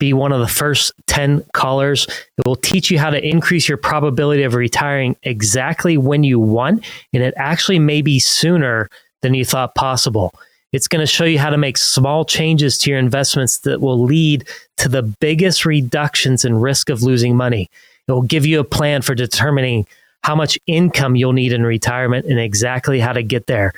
be 0.00 0.12
one 0.12 0.32
of 0.32 0.40
the 0.40 0.48
first 0.48 0.92
10 1.06 1.44
callers. 1.54 2.08
It 2.36 2.46
will 2.46 2.56
teach 2.56 2.90
you 2.90 2.98
how 2.98 3.10
to 3.10 3.24
increase 3.24 3.68
your 3.68 3.78
probability 3.78 4.42
of 4.42 4.54
retiring 4.54 5.14
exactly 5.22 5.96
when 5.96 6.24
you 6.24 6.40
want. 6.40 6.84
And 7.12 7.22
it 7.22 7.34
actually 7.36 7.78
may 7.78 8.02
be 8.02 8.18
sooner 8.18 8.90
than 9.22 9.34
you 9.34 9.44
thought 9.44 9.76
possible. 9.76 10.34
It's 10.72 10.88
going 10.88 11.00
to 11.00 11.06
show 11.06 11.24
you 11.24 11.38
how 11.38 11.50
to 11.50 11.58
make 11.58 11.76
small 11.76 12.24
changes 12.24 12.78
to 12.78 12.90
your 12.90 12.98
investments 12.98 13.58
that 13.60 13.80
will 13.80 14.02
lead 14.02 14.48
to 14.78 14.88
the 14.88 15.02
biggest 15.02 15.64
reductions 15.64 16.44
in 16.44 16.60
risk 16.60 16.90
of 16.90 17.02
losing 17.02 17.36
money. 17.36 17.70
It 18.08 18.12
will 18.12 18.22
give 18.22 18.46
you 18.46 18.58
a 18.58 18.64
plan 18.64 19.02
for 19.02 19.14
determining 19.14 19.86
how 20.22 20.34
much 20.34 20.58
income 20.66 21.16
you'll 21.16 21.32
need 21.32 21.52
in 21.52 21.62
retirement 21.62 22.26
and 22.26 22.38
exactly 22.38 23.00
how 23.00 23.12
to 23.12 23.22
get 23.22 23.46
there. 23.46 23.72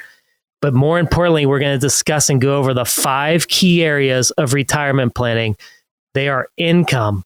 But 0.61 0.75
more 0.75 0.99
importantly, 0.99 1.45
we're 1.45 1.59
going 1.59 1.75
to 1.75 1.87
discuss 1.87 2.31
and 2.31 2.41
go 2.41 2.57
over 2.57 2.73
the 2.73 2.85
five 2.85 3.49
key 3.49 3.83
areas 3.83 4.31
of 4.33 4.55
retirement 4.55 5.15
planning. 5.15 5.57
They 6.15 6.29
are 6.29 6.49
income, 6.57 7.25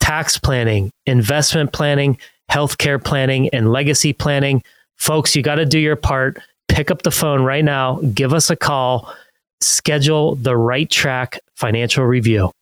tax 0.00 0.38
planning, 0.38 0.90
investment 1.06 1.72
planning, 1.72 2.18
healthcare 2.50 3.02
planning, 3.02 3.48
and 3.50 3.72
legacy 3.72 4.12
planning. 4.12 4.62
Folks, 4.96 5.36
you 5.36 5.42
got 5.42 5.56
to 5.56 5.66
do 5.66 5.78
your 5.78 5.96
part. 5.96 6.38
Pick 6.68 6.90
up 6.90 7.02
the 7.02 7.10
phone 7.10 7.42
right 7.42 7.64
now, 7.64 7.96
give 8.14 8.32
us 8.34 8.50
a 8.50 8.56
call, 8.56 9.12
schedule 9.60 10.36
the 10.36 10.56
right 10.56 10.88
track 10.88 11.40
financial 11.56 12.04
review. 12.04 12.52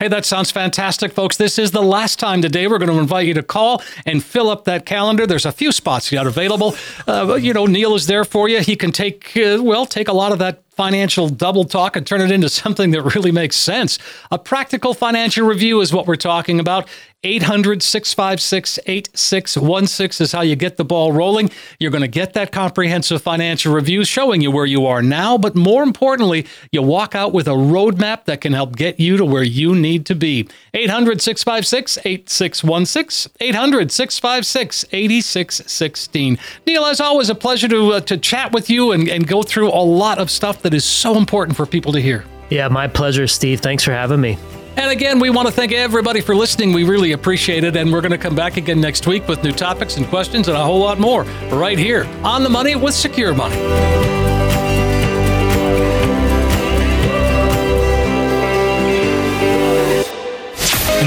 Hey, 0.00 0.08
that 0.08 0.24
sounds 0.24 0.50
fantastic, 0.50 1.12
folks. 1.12 1.36
This 1.36 1.56
is 1.56 1.70
the 1.70 1.82
last 1.82 2.18
time 2.18 2.42
today. 2.42 2.66
We're 2.66 2.78
going 2.78 2.90
to 2.90 2.98
invite 2.98 3.26
you 3.26 3.34
to 3.34 3.44
call 3.44 3.80
and 4.04 4.22
fill 4.24 4.50
up 4.50 4.64
that 4.64 4.86
calendar. 4.86 5.24
There's 5.24 5.46
a 5.46 5.52
few 5.52 5.70
spots 5.70 6.10
yet 6.10 6.26
available. 6.26 6.74
Uh, 7.06 7.36
you 7.36 7.52
know, 7.54 7.66
Neil 7.66 7.94
is 7.94 8.08
there 8.08 8.24
for 8.24 8.48
you. 8.48 8.60
He 8.60 8.74
can 8.74 8.90
take, 8.90 9.36
uh, 9.36 9.60
well, 9.62 9.86
take 9.86 10.08
a 10.08 10.12
lot 10.12 10.32
of 10.32 10.40
that 10.40 10.63
financial 10.76 11.28
double 11.28 11.64
talk 11.64 11.96
and 11.96 12.06
turn 12.06 12.20
it 12.20 12.30
into 12.30 12.48
something 12.64 12.90
that 12.92 13.02
really 13.14 13.32
makes 13.32 13.56
sense. 13.56 13.98
A 14.30 14.38
practical 14.38 14.94
financial 14.94 15.46
review 15.46 15.80
is 15.80 15.92
what 15.92 16.06
we're 16.06 16.16
talking 16.16 16.60
about. 16.60 16.88
800 17.24 17.82
656 17.82 18.78
8616 18.86 20.24
is 20.24 20.32
how 20.32 20.42
you 20.42 20.54
get 20.56 20.76
the 20.76 20.84
ball 20.84 21.10
rolling. 21.10 21.50
You're 21.80 21.90
going 21.90 22.02
to 22.02 22.08
get 22.08 22.34
that 22.34 22.52
comprehensive 22.52 23.22
financial 23.22 23.74
review 23.74 24.04
showing 24.04 24.42
you 24.42 24.50
where 24.50 24.66
you 24.66 24.86
are 24.86 25.02
now, 25.02 25.38
but 25.38 25.54
more 25.54 25.82
importantly, 25.82 26.46
you 26.70 26.82
walk 26.82 27.14
out 27.14 27.32
with 27.32 27.48
a 27.48 27.52
roadmap 27.52 28.26
that 28.26 28.42
can 28.42 28.52
help 28.52 28.76
get 28.76 29.00
you 29.00 29.16
to 29.16 29.24
where 29.24 29.42
you 29.42 29.74
need 29.74 30.04
to 30.06 30.14
be. 30.14 30.46
800 30.74 31.22
656 31.22 31.98
8616, 32.04 33.32
800 33.40 33.90
656 33.90 34.84
8616. 34.92 36.38
Neil, 36.66 36.84
as 36.84 37.00
always, 37.00 37.30
a 37.30 37.34
pleasure 37.34 37.68
to, 37.68 37.94
uh, 37.94 38.00
to 38.00 38.18
chat 38.18 38.52
with 38.52 38.68
you 38.68 38.92
and, 38.92 39.08
and 39.08 39.26
go 39.26 39.42
through 39.42 39.70
a 39.70 39.84
lot 39.84 40.18
of 40.18 40.30
stuff 40.30 40.60
that 40.62 40.74
is 40.74 40.84
so 40.84 41.16
important 41.16 41.56
for 41.56 41.64
people 41.64 41.92
to 41.92 42.00
hear. 42.00 42.24
Yeah, 42.50 42.68
my 42.68 42.86
pleasure, 42.86 43.26
Steve. 43.26 43.60
Thanks 43.60 43.82
for 43.82 43.92
having 43.92 44.20
me. 44.20 44.38
And 44.76 44.90
again, 44.90 45.18
we 45.18 45.30
want 45.30 45.46
to 45.46 45.52
thank 45.52 45.72
everybody 45.72 46.20
for 46.20 46.34
listening. 46.34 46.72
We 46.72 46.84
really 46.84 47.12
appreciate 47.12 47.64
it. 47.64 47.76
And 47.76 47.92
we're 47.92 48.00
going 48.00 48.12
to 48.12 48.18
come 48.18 48.34
back 48.34 48.56
again 48.56 48.80
next 48.80 49.06
week 49.06 49.28
with 49.28 49.42
new 49.44 49.52
topics 49.52 49.96
and 49.96 50.06
questions 50.06 50.48
and 50.48 50.56
a 50.56 50.64
whole 50.64 50.80
lot 50.80 50.98
more 50.98 51.22
right 51.52 51.78
here 51.78 52.04
on 52.22 52.42
the 52.42 52.50
money 52.50 52.74
with 52.74 52.94
Secure 52.94 53.34
Money. 53.34 54.23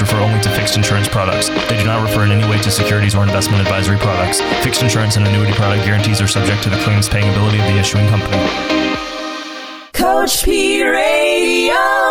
refer 0.00 0.20
only 0.20 0.40
to 0.40 0.50
fixed 0.50 0.76
insurance 0.76 1.08
products. 1.08 1.48
They 1.68 1.76
do 1.78 1.84
not 1.84 2.02
refer 2.02 2.24
in 2.24 2.30
any 2.30 2.48
way 2.48 2.58
to 2.62 2.70
securities 2.70 3.14
or 3.14 3.22
investment 3.22 3.62
advisory 3.62 3.98
products. 3.98 4.40
Fixed 4.64 4.82
insurance 4.82 5.16
and 5.16 5.26
annuity 5.26 5.52
product 5.52 5.84
guarantees 5.84 6.20
are 6.20 6.28
subject 6.28 6.62
to 6.64 6.70
the 6.70 6.78
claims 6.78 7.08
paying 7.08 7.28
ability 7.30 7.58
of 7.58 7.66
the 7.66 7.78
issuing 7.78 8.06
company. 8.08 8.36
Coach 9.92 10.44
P 10.44 10.82
Radio. 10.82 12.10